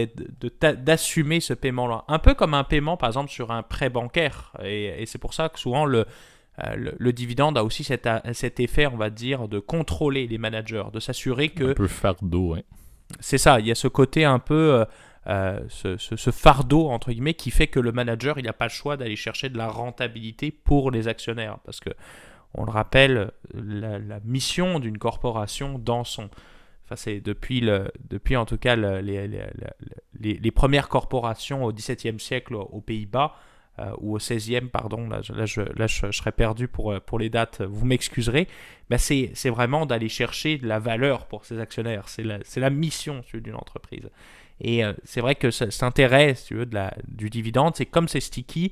[0.59, 2.05] d'assumer ce paiement-là.
[2.07, 4.53] Un peu comme un paiement, par exemple, sur un prêt bancaire.
[4.63, 6.05] Et, c'est pour ça que souvent, le,
[6.63, 10.85] euh, le, dividende a aussi cet, cet, effet, on va dire, de contrôler les managers,
[10.91, 11.71] de s'assurer que...
[11.71, 12.63] Un peu fardeau, oui.
[13.19, 14.85] C'est ça, il y a ce côté un peu...
[15.27, 18.71] Euh, ce, ce, fardeau, entre guillemets, qui fait que le manager, il n'a pas le
[18.71, 21.57] choix d'aller chercher de la rentabilité pour les actionnaires.
[21.65, 21.89] Parce que,
[22.53, 26.29] on le rappelle, la, la mission d'une corporation dans son,
[26.95, 27.61] C'est depuis,
[28.37, 33.35] en tout cas les, premières corporations au XVIIe siècle aux Pays-Bas,
[33.79, 37.85] euh, ou au XVIe, pardon, là, je, serais perdu pour, euh, pour les dates, vous
[37.85, 38.47] m'excuserez,
[38.97, 42.09] c'est, vraiment d'aller chercher de la valeur pour ses actionnaires.
[42.09, 44.09] C'est la, mission d'une entreprise.
[44.61, 46.67] Et euh, c'est vrai que ça s'intéresse tu veux,
[47.07, 48.71] du dividende, c'est comme c'est sticky,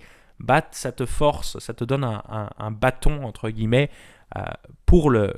[0.72, 3.91] ça te force, ça te donne un bâton, entre guillemets,
[4.88, 5.34] pour le,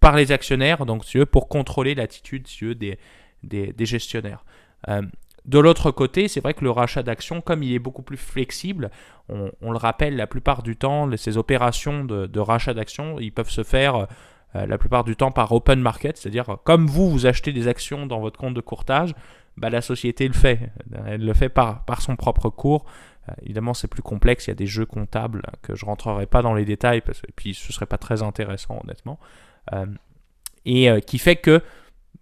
[0.00, 2.46] par les actionnaires, donc tu veux, pour contrôler l'attitude
[2.78, 2.98] des,
[3.42, 4.44] des, gestionnaires.
[4.88, 5.02] Euh,
[5.44, 8.90] de l'autre côté, c'est vrai que le rachat d'actions, comme il est beaucoup plus flexible,
[9.28, 13.62] on, le rappelle, la plupart du temps, ces opérations de, rachat d'actions, ils peuvent se
[13.62, 14.06] faire
[14.54, 18.06] euh, la plupart du temps par open market, c'est-à-dire comme vous, vous achetez des actions
[18.06, 19.14] dans votre compte de courtage,
[19.56, 20.70] bah, la société le fait.
[21.06, 22.84] Elle le fait par, par son propre cours.
[23.28, 26.42] Euh, évidemment, c'est plus complexe, il y a des jeux comptables que je rentrerai pas
[26.42, 29.18] dans les détails, parce que puis ce serait pas très intéressant, honnêtement.
[29.72, 29.86] Euh,
[30.64, 31.62] et euh, qui fait que,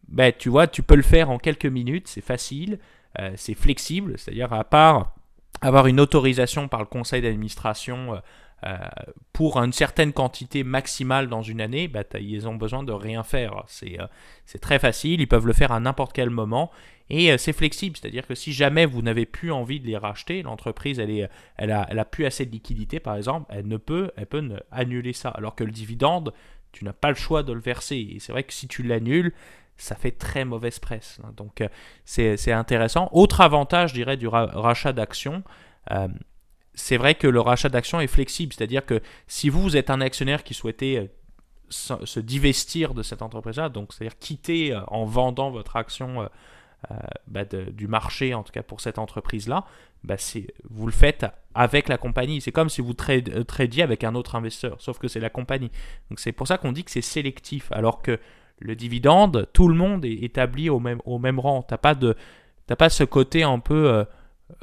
[0.09, 2.79] bah, tu vois, tu peux le faire en quelques minutes, c'est facile,
[3.19, 5.15] euh, c'est flexible, c'est-à-dire à part
[5.61, 8.21] avoir une autorisation par le conseil d'administration
[9.35, 13.63] pour une certaine quantité maximale dans une année, bah, ils ont besoin de rien faire.
[13.67, 16.71] C'est très facile, ils peuvent le faire à n'importe quel moment
[17.11, 20.99] et c'est flexible, c'est-à-dire que si jamais vous n'avez plus envie de les racheter, l'entreprise
[20.99, 24.43] elle, elle, a, elle plus assez de liquidité par exemple, elle ne peut, elle peut
[24.71, 25.29] annuler ça.
[25.29, 26.33] Alors que le dividende,
[26.75, 27.97] tu n'as pas le choix de le verser.
[27.97, 29.33] Et c'est vrai que si tu l'annules,
[29.77, 31.19] ça fait très mauvaise presse.
[31.25, 31.33] Hein.
[31.37, 31.69] Donc euh,
[32.05, 33.09] c'est intéressant.
[33.13, 35.43] Autre avantage, je dirais, du rachat d'actions,
[35.91, 36.09] euh,
[36.75, 38.53] c'est vrai que le rachat d'actions est flexible.
[38.53, 41.09] C'est-à-dire que si vous êtes un actionnaire qui souhaitait euh,
[41.71, 46.29] se divestir de cette entreprise-là, donc c'est-à-dire quitter en vendant votre action
[46.91, 49.65] euh, bah, du marché, en tout cas pour cette entreprise-là,
[50.03, 50.17] bah,
[50.69, 52.41] vous le faites avec la compagnie.
[52.41, 55.71] C'est comme si vous euh, tradiez avec un autre investisseur, sauf que c'est la compagnie.
[56.11, 58.19] Donc c'est pour ça qu'on dit que c'est sélectif, alors que
[58.61, 61.63] le dividende, tout le monde est établi au même, au même rang.
[61.63, 61.95] Tu n'as pas,
[62.77, 64.05] pas ce côté un peu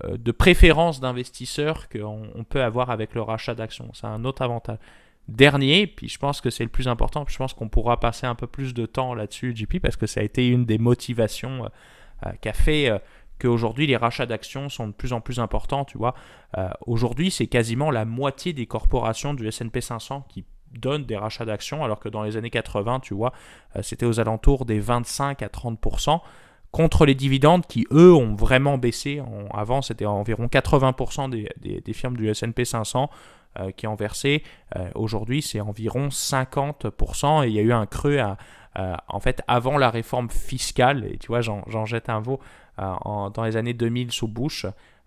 [0.04, 3.90] euh, de préférence d'investisseur qu'on peut avoir avec le rachat d'actions.
[3.94, 4.78] C'est un autre avantage.
[5.28, 8.36] Dernier, puis je pense que c'est le plus important, je pense qu'on pourra passer un
[8.36, 11.70] peu plus de temps là-dessus, JP, parce que ça a été une des motivations
[12.42, 13.00] qui a fait euh,
[13.40, 16.14] qu'aujourd'hui les rachats d'actions sont de plus en plus importants, tu vois.
[16.58, 21.46] Euh, aujourd'hui, c'est quasiment la moitié des corporations du S&P 500 qui donnent des rachats
[21.46, 23.34] d'actions, alors que dans les années 80, tu vois,
[23.82, 26.22] c'était aux alentours des 25 à 30%,
[26.72, 29.22] contre les dividendes qui, eux, ont vraiment baissé.
[29.54, 33.10] avant, c'était environ 80% des, des, firmes du S&P 500
[33.76, 34.44] qui ont versé.
[34.96, 38.38] Aujourd'hui, c'est environ 50%, et il y a eu un creux à,
[38.80, 42.40] euh, en fait, avant la réforme fiscale, et tu vois, j'en jette un mot,
[42.80, 44.66] euh, dans les années 2000 sous Bush,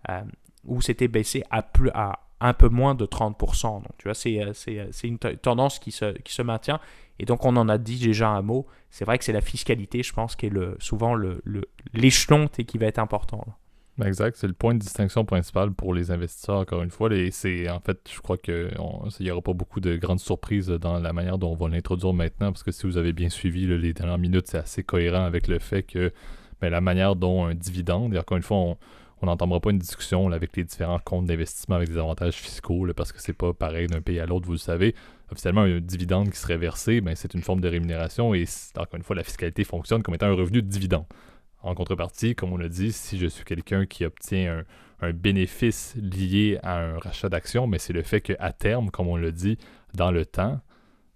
[0.09, 0.23] euh,
[0.65, 3.83] où c'était baissé à, plus, à un peu moins de 30%.
[3.83, 4.39] Donc, tu vois, c'est,
[5.05, 6.81] une tendance qui se, qui se maintient.
[7.19, 8.67] Et donc, on en a dit déjà un mot.
[8.91, 11.43] C'est vrai que c'est la fiscalité, je pense, qui est le, souvent le,
[11.93, 13.45] l'échelon qui va être important.
[14.03, 17.13] Exact, c'est le point de distinction principal pour les investisseurs, encore une fois.
[17.15, 18.77] Et c'est en fait, je crois qu'il
[19.21, 22.51] n'y aura pas beaucoup de grandes surprises dans la manière dont on va l'introduire maintenant,
[22.51, 25.59] parce que si vous avez bien suivi les dernières minutes, c'est assez cohérent avec le
[25.59, 26.13] fait que
[26.61, 30.31] ben, la manière dont un dividende, et encore une fois, on n'entendra pas une discussion
[30.31, 34.01] avec les différents comptes d'investissement avec des avantages fiscaux, parce que c'est pas pareil d'un
[34.01, 34.95] pays à l'autre, vous le savez.
[35.31, 38.45] Officiellement, un dividende qui serait versé, ben, c'est une forme de rémunération et
[38.77, 41.07] encore une fois, la fiscalité fonctionne comme étant un revenu de dividende.
[41.65, 44.65] En contrepartie, comme on l'a dit, si je suis quelqu'un qui obtient
[45.01, 49.17] un, bénéfice lié à un rachat d'actions, mais c'est le fait qu'à terme, comme on
[49.17, 49.57] l'a dit,
[49.95, 50.61] dans le temps,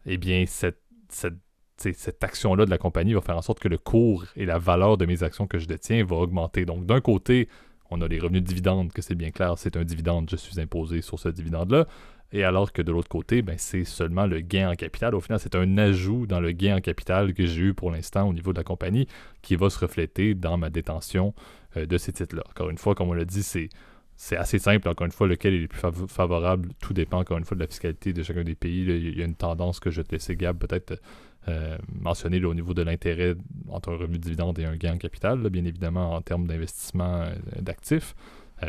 [0.07, 0.80] eh bien, cette,
[1.11, 4.96] cette, action-là de la compagnie va faire en sorte que le cours et la valeur
[4.96, 6.64] de mes actions que je détiens va augmenter.
[6.64, 7.49] Donc, d'un côté,
[7.90, 10.59] on a les revenus de dividendes, que c'est bien clair, c'est un dividende, je suis
[10.61, 11.86] imposé sur ce dividende-là.
[12.33, 15.14] Et alors que de l'autre côté, ben, c'est seulement le gain en capital.
[15.14, 18.29] Au final, c'est un ajout dans le gain en capital que j'ai eu pour l'instant
[18.29, 19.07] au niveau de la compagnie
[19.41, 21.35] qui va se refléter dans ma détention
[21.76, 22.43] euh, de ces titres-là.
[22.51, 23.70] Encore une fois, comme on l'a dit, c'est,
[24.16, 24.89] c'est assez simple.
[24.91, 27.66] Encore une fois, lequel est le plus favorable, tout dépend encore une fois de la
[27.66, 28.83] fiscalité de chacun des pays.
[28.83, 31.01] Il y a une tendance que je te laisser, Gab, peut-être
[31.49, 33.37] euh, mentionner au niveau de l'intérêt
[33.70, 37.22] entre un revenu de dividende et un gain en capital, bien évidemment en termes d'investissement
[37.22, 38.14] euh, d'actifs.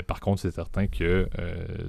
[0.08, 1.28] par contre, c'est certain que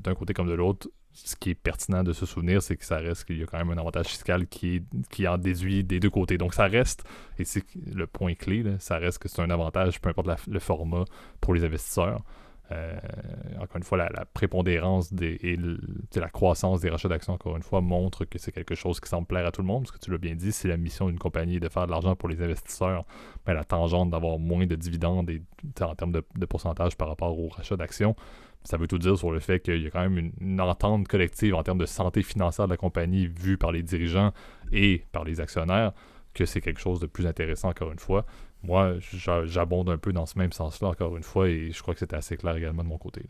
[0.03, 2.99] d'un côté comme de l'autre, ce qui est pertinent de se souvenir, c'est que ça
[2.99, 6.11] reste qu'il y a quand même un avantage fiscal qui, qui en déduit des deux
[6.11, 6.39] côtés.
[6.39, 7.05] Donc ça reste,
[7.39, 11.05] et c'est le point clé, ça reste que c'est un avantage, peu importe le format
[11.41, 12.23] pour les investisseurs.
[12.73, 12.95] Euh,
[13.57, 15.57] encore une fois, la, prépondérance des, et
[16.21, 19.27] la croissance des rachats d'actions, encore une fois, montre que c'est quelque chose qui semble
[19.27, 21.19] plaire à tout le monde, parce que tu l'as bien dit, si la mission d'une
[21.19, 23.05] compagnie est de faire de l'argent pour les investisseurs,
[23.45, 25.29] ben, la tangente d'avoir moins de dividendes
[25.81, 28.15] en termes de, de pourcentage par rapport au rachat d'actions,
[28.65, 31.55] ça veut tout dire sur le fait qu'il y a quand même une, entente collective
[31.55, 34.33] en termes de santé financière de la compagnie vue par les dirigeants
[34.73, 35.93] et par les actionnaires,
[36.35, 38.27] que c'est quelque chose de plus intéressant encore une fois.
[38.63, 38.97] Moi,
[39.45, 42.17] j'abonde un peu dans ce même sens-là encore une fois et je crois que c'était
[42.17, 43.23] assez clair également de mon côté.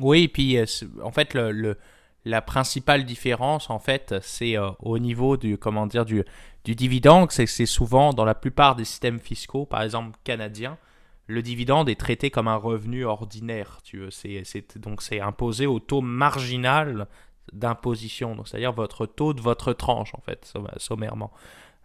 [0.00, 0.66] Oui, puis euh,
[1.02, 1.36] en fait,
[2.24, 6.22] la principale différence, en fait, c'est euh, au niveau du, comment dire, du,
[6.64, 10.76] du dividende, c'est c'est souvent dans la plupart des systèmes fiscaux, par exemple canadiens,
[11.26, 13.80] le dividende est traité comme un revenu ordinaire.
[13.84, 14.10] Tu veux.
[14.76, 17.06] Donc c'est imposé au taux marginal
[17.52, 21.32] d'imposition, c'est-à-dire votre taux de votre tranche, en fait, sommairement.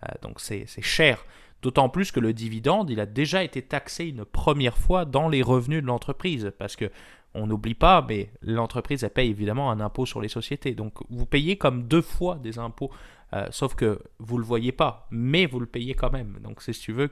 [0.03, 1.25] Euh, donc c'est, cher.
[1.61, 5.41] D'autant plus que le dividende, il a déjà été taxé une première fois dans les
[5.41, 6.89] revenus de l'entreprise, parce que
[7.35, 10.73] on n'oublie pas, mais l'entreprise elle paye évidemment un impôt sur les sociétés.
[10.73, 12.91] Donc vous payez comme deux fois des impôts,
[13.33, 16.39] euh, sauf que vous ne le voyez pas, mais vous le payez quand même.
[16.41, 17.09] Donc si tu veux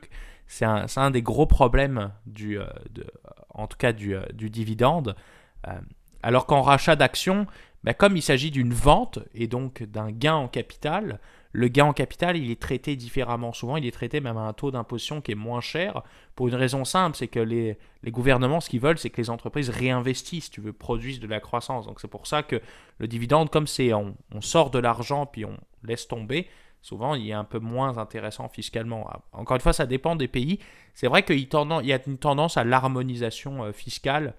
[0.47, 2.65] c'est un, des gros problèmes, du, euh,
[3.49, 5.15] en tout cas du, euh, dividende.
[5.67, 5.73] Euh,
[6.23, 7.45] alors qu'en rachat d'actions,
[7.83, 11.19] ben, comme il s'agit d'une vente et donc d'un gain en capital,
[11.51, 13.51] le gain en capital, il est traité différemment.
[13.51, 16.03] Souvent, il est traité même à un taux d'imposition qui est moins cher,
[16.35, 19.69] pour une raison simple, c'est que les, gouvernements, ce qu'ils veulent, c'est que les entreprises
[19.69, 21.85] réinvestissent, tu veux, produisent de la croissance.
[21.87, 22.61] Donc c'est pour ça que
[22.99, 25.57] le dividende, comme c'est on sort de l'argent puis on
[25.87, 26.47] laisse tomber,
[26.81, 29.09] souvent il est un peu moins intéressant fiscalement.
[29.33, 30.59] Encore une fois, ça dépend des pays.
[30.93, 34.33] C'est vrai qu'il y a une tendance à l'harmonisation euh, fiscale.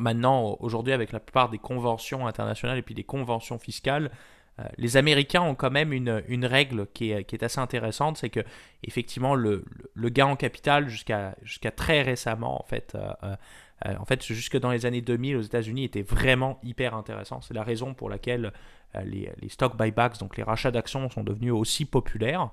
[0.00, 4.10] Maintenant, aujourd'hui, avec la plupart des conventions internationales et puis des conventions fiscales,
[4.58, 8.40] euh, les Américains ont quand même une, règle qui est, assez intéressante, c'est que
[8.82, 9.64] effectivement le,
[9.96, 11.34] gain en capital jusqu'à
[11.76, 13.36] très récemment, en fait, euh,
[13.98, 17.42] en fait, jusque dans les années 2000 aux États-Unis, était vraiment hyper intéressant.
[17.42, 18.52] C'est la raison pour laquelle
[19.04, 22.50] les, les stock buybacks, donc les rachats d'actions, sont devenus aussi populaires.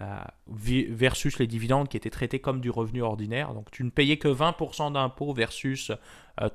[0.00, 3.52] Euh, versus les dividendes qui étaient traités comme du revenu ordinaire.
[3.52, 5.92] Donc tu ne payais que 20% d'impôts versus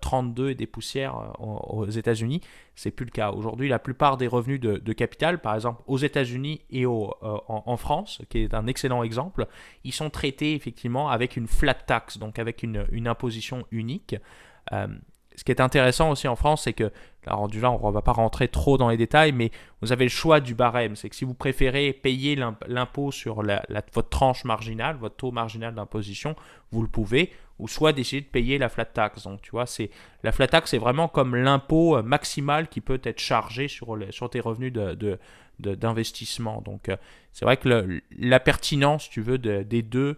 [0.01, 2.41] 32 euh, et des poussières aux, États-Unis.
[2.73, 3.29] C'est plus le cas.
[3.29, 8.39] Aujourd'hui, la plupart des revenus de, capital, par exemple aux États-Unis et en, France, qui
[8.39, 9.45] est un excellent exemple,
[9.83, 14.15] ils sont traités effectivement avec une flat tax, donc avec une imposition unique
[15.37, 16.91] ce qui est intéressant aussi en France, c'est que,
[17.27, 20.05] alors du là, on ne va pas rentrer trop dans les détails, mais vous avez
[20.05, 20.95] le choix du barème.
[20.95, 22.35] C'est que si vous préférez payer
[22.67, 26.35] l'impôt sur votre tranche marginale, votre taux marginal d'imposition,
[26.71, 29.25] vous le pouvez, ou soit décider de payer la flat tax.
[29.25, 29.91] Donc, tu vois, c'est
[30.23, 34.31] la flat tax, c'est vraiment comme l'impôt euh, maximal qui peut être chargé sur, sur
[34.31, 35.19] tes revenus de,
[35.59, 36.61] d'investissement.
[36.61, 36.97] Donc, euh,
[37.31, 40.17] c'est vrai que la pertinence, tu veux, des deux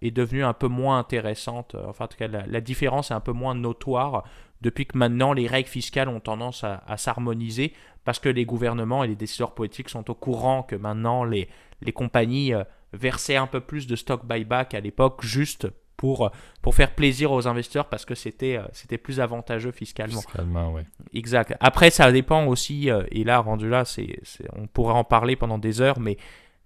[0.00, 1.74] est devenue un peu moins intéressante.
[1.74, 4.24] Euh, enfin, en tout cas, la, différence est un peu moins notoire
[4.62, 7.72] depuis que maintenant les règles fiscales ont tendance à, s'harmoniser
[8.04, 11.48] parce que les gouvernements et les décideurs politiques sont au courant que maintenant les,
[11.82, 16.30] les compagnies euh, versaient un peu plus de stock buyback à l'époque juste pour,
[16.62, 20.20] pour faire plaisir aux investisseurs parce que c'était c'était plus avantageux fiscalement.
[20.20, 20.82] Fiscalement, oui.
[21.14, 21.54] Exact.
[21.60, 24.20] Après, ça dépend aussi, et là, rendu là, c'est,
[24.54, 26.18] on pourrait en parler pendant des heures, mais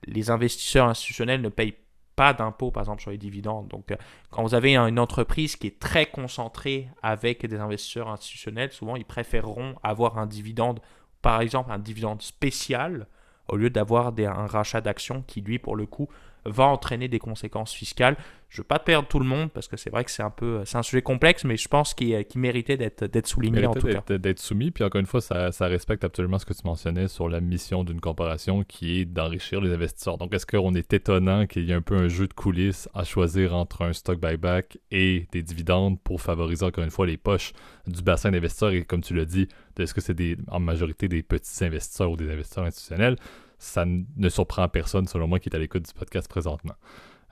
[0.07, 1.77] les investisseurs institutionnels ne payent
[2.21, 3.69] pas d'impôts, par exemple, sur les dividendes.
[3.69, 3.97] Donc,
[4.29, 9.07] quand vous avez une entreprise qui est très concentrée avec des investisseurs institutionnels, souvent, ils
[9.07, 10.81] préféreront avoir un dividende,
[11.23, 13.07] par exemple, un dividende spécial,
[13.49, 16.11] au lieu d'avoir un rachat d'actions qui, lui, pour le coup,
[16.45, 18.17] va entraîner des conséquences fiscales.
[18.49, 20.31] Je ne veux pas perdre tout le monde parce que c'est vrai que c'est un
[20.31, 23.87] peu c'est un sujet complexe, mais je pense qu'il méritait d'être d'être souligné en tout
[23.87, 24.19] cas.
[24.19, 27.29] D'être soumis, puis encore une fois, ça, ça, respecte absolument ce que tu mentionnais sur
[27.29, 30.19] la mission d'une corporation qui est d'enrichir les investisseurs.
[30.19, 33.05] Donc est-ce qu'on est étonnant qu'il y ait un peu un jeu de coulisses à
[33.05, 37.53] choisir entre un stock buyback et des dividendes pour favoriser encore une fois les poches
[37.87, 38.71] du bassin d'investisseurs?
[38.71, 39.47] Et comme tu l'as dit,
[39.79, 40.17] est-ce que c'est
[40.49, 43.17] en majorité des petits investisseurs ou des investisseurs institutionnels?
[43.61, 46.75] Ça ne surprend personne, selon moi, qui est à l'écoute du podcast présentement.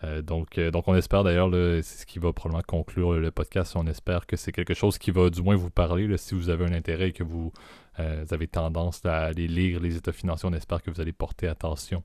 [0.04, 1.50] Euh, donc, euh, donc, on espère d'ailleurs,
[1.82, 3.74] c'est ce qui va probablement conclure le podcast.
[3.76, 6.16] On espère que c'est quelque chose qui va du moins vous parler.
[6.18, 7.52] si vous avez un intérêt et que vous,
[7.98, 11.48] euh, avez tendance à aller lire les états financiers, on espère que vous allez porter
[11.48, 12.04] attention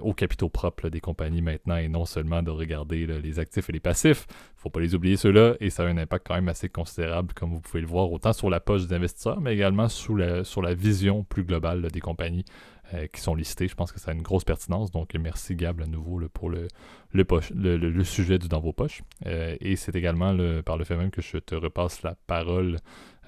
[0.00, 3.80] aux capitaux propres des compagnies maintenant et non seulement de regarder les actifs et les
[3.80, 4.26] passifs.
[4.30, 6.70] Il ne faut pas les oublier ceux-là et ça a un impact quand même assez
[6.70, 10.44] considérable, comme vous pouvez le voir, autant sur la poche des investisseurs, mais également la,
[10.44, 12.46] sur la vision plus globale des compagnies
[12.94, 13.68] euh, qui sont listés.
[13.68, 14.90] Je pense que ça a une grosse pertinence.
[14.90, 16.68] Donc, merci Gab à nouveau pour le,
[17.14, 19.02] le, sujet du dans vos poches.
[19.24, 22.78] Euh, et c'est également par le fait même que je te repasse la parole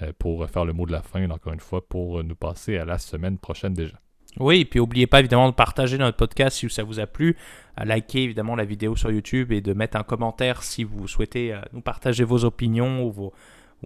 [0.02, 2.84] euh, pour faire le mot de la fin, encore une fois, pour nous passer à
[2.84, 3.96] la semaine prochaine déjà.
[4.38, 7.36] Oui, et puis n'oubliez pas évidemment de partager notre podcast si ça vous a plu,
[7.76, 11.56] à liker évidemment la vidéo sur YouTube et de mettre un commentaire si vous souhaitez
[11.72, 13.32] nous partager vos opinions ou, vos,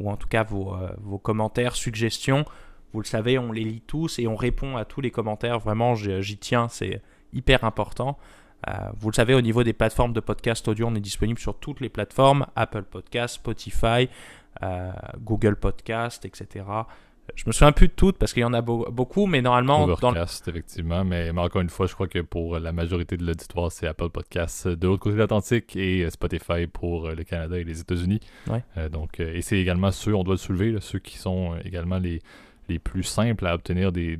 [0.03, 2.47] en tout cas vos commentaires, suggestions.
[2.93, 5.59] Vous le savez, on les lit tous et on répond à tous les commentaires.
[5.59, 8.19] Vraiment, j'y tiens, c'est hyper important.
[8.67, 11.59] Euh, vous le savez, au niveau des plateformes de podcast audio, on est disponible sur
[11.59, 14.09] toutes les plateformes Apple Podcast, Spotify,
[14.63, 16.65] euh, Google Podcast, etc.
[17.35, 19.85] Je me souviens plus de toutes parce qu'il y en a beaucoup, mais normalement.
[19.85, 21.05] Overcast, effectivement.
[21.05, 24.67] Mais, encore une fois, je crois que pour la majorité de l'auditoire, c'est Apple Podcast
[24.67, 28.21] de l'autre côté de l'Atlantique et Spotify pour le Canada et les États-Unis.
[28.79, 32.23] Euh, donc, et c'est également ceux, on doit le soulever, ceux qui sont également les,
[32.69, 34.17] les plus simples à obtenir des,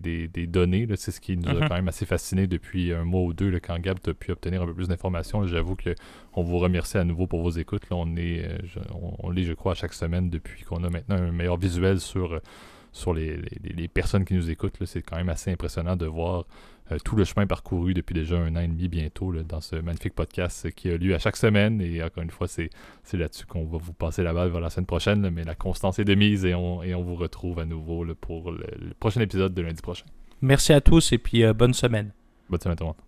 [0.47, 0.87] données.
[0.97, 1.69] C'est ce qui nous a mhm.
[1.69, 4.63] quand même assez fasciné depuis un mois ou deux, là, quand Gab a pu obtenir
[4.63, 5.47] un peu plus d'informations.
[5.47, 7.83] J'avoue qu'on vous remercie à nouveau pour vos écoutes.
[7.91, 8.79] on, est, euh, je,
[9.19, 12.41] on, lit, je crois, à chaque semaine depuis qu'on a maintenant un meilleur visuel sur,
[12.93, 13.39] sur les,
[13.93, 14.77] personnes qui nous écoutent.
[14.85, 16.43] C'est quand même assez impressionnant de voir euh,
[17.05, 20.71] tout le chemin parcouru depuis déjà un an et demi bientôt dans ce magnifique podcast
[20.73, 21.81] qui a lieu à chaque semaine.
[21.81, 22.71] Et encore une fois, c'est
[23.13, 25.31] là-dessus qu'on va vous passer la balle vers la semaine prochaine.
[25.31, 28.53] mais la constance est de mise et on, et on vous retrouve à nouveau pour
[28.53, 28.67] le,
[28.99, 30.07] prochain épisode de lundi prochain.
[30.41, 32.13] Merci à tous et puis euh, bonne semaine.
[32.49, 33.08] Bonne semaine tout le monde.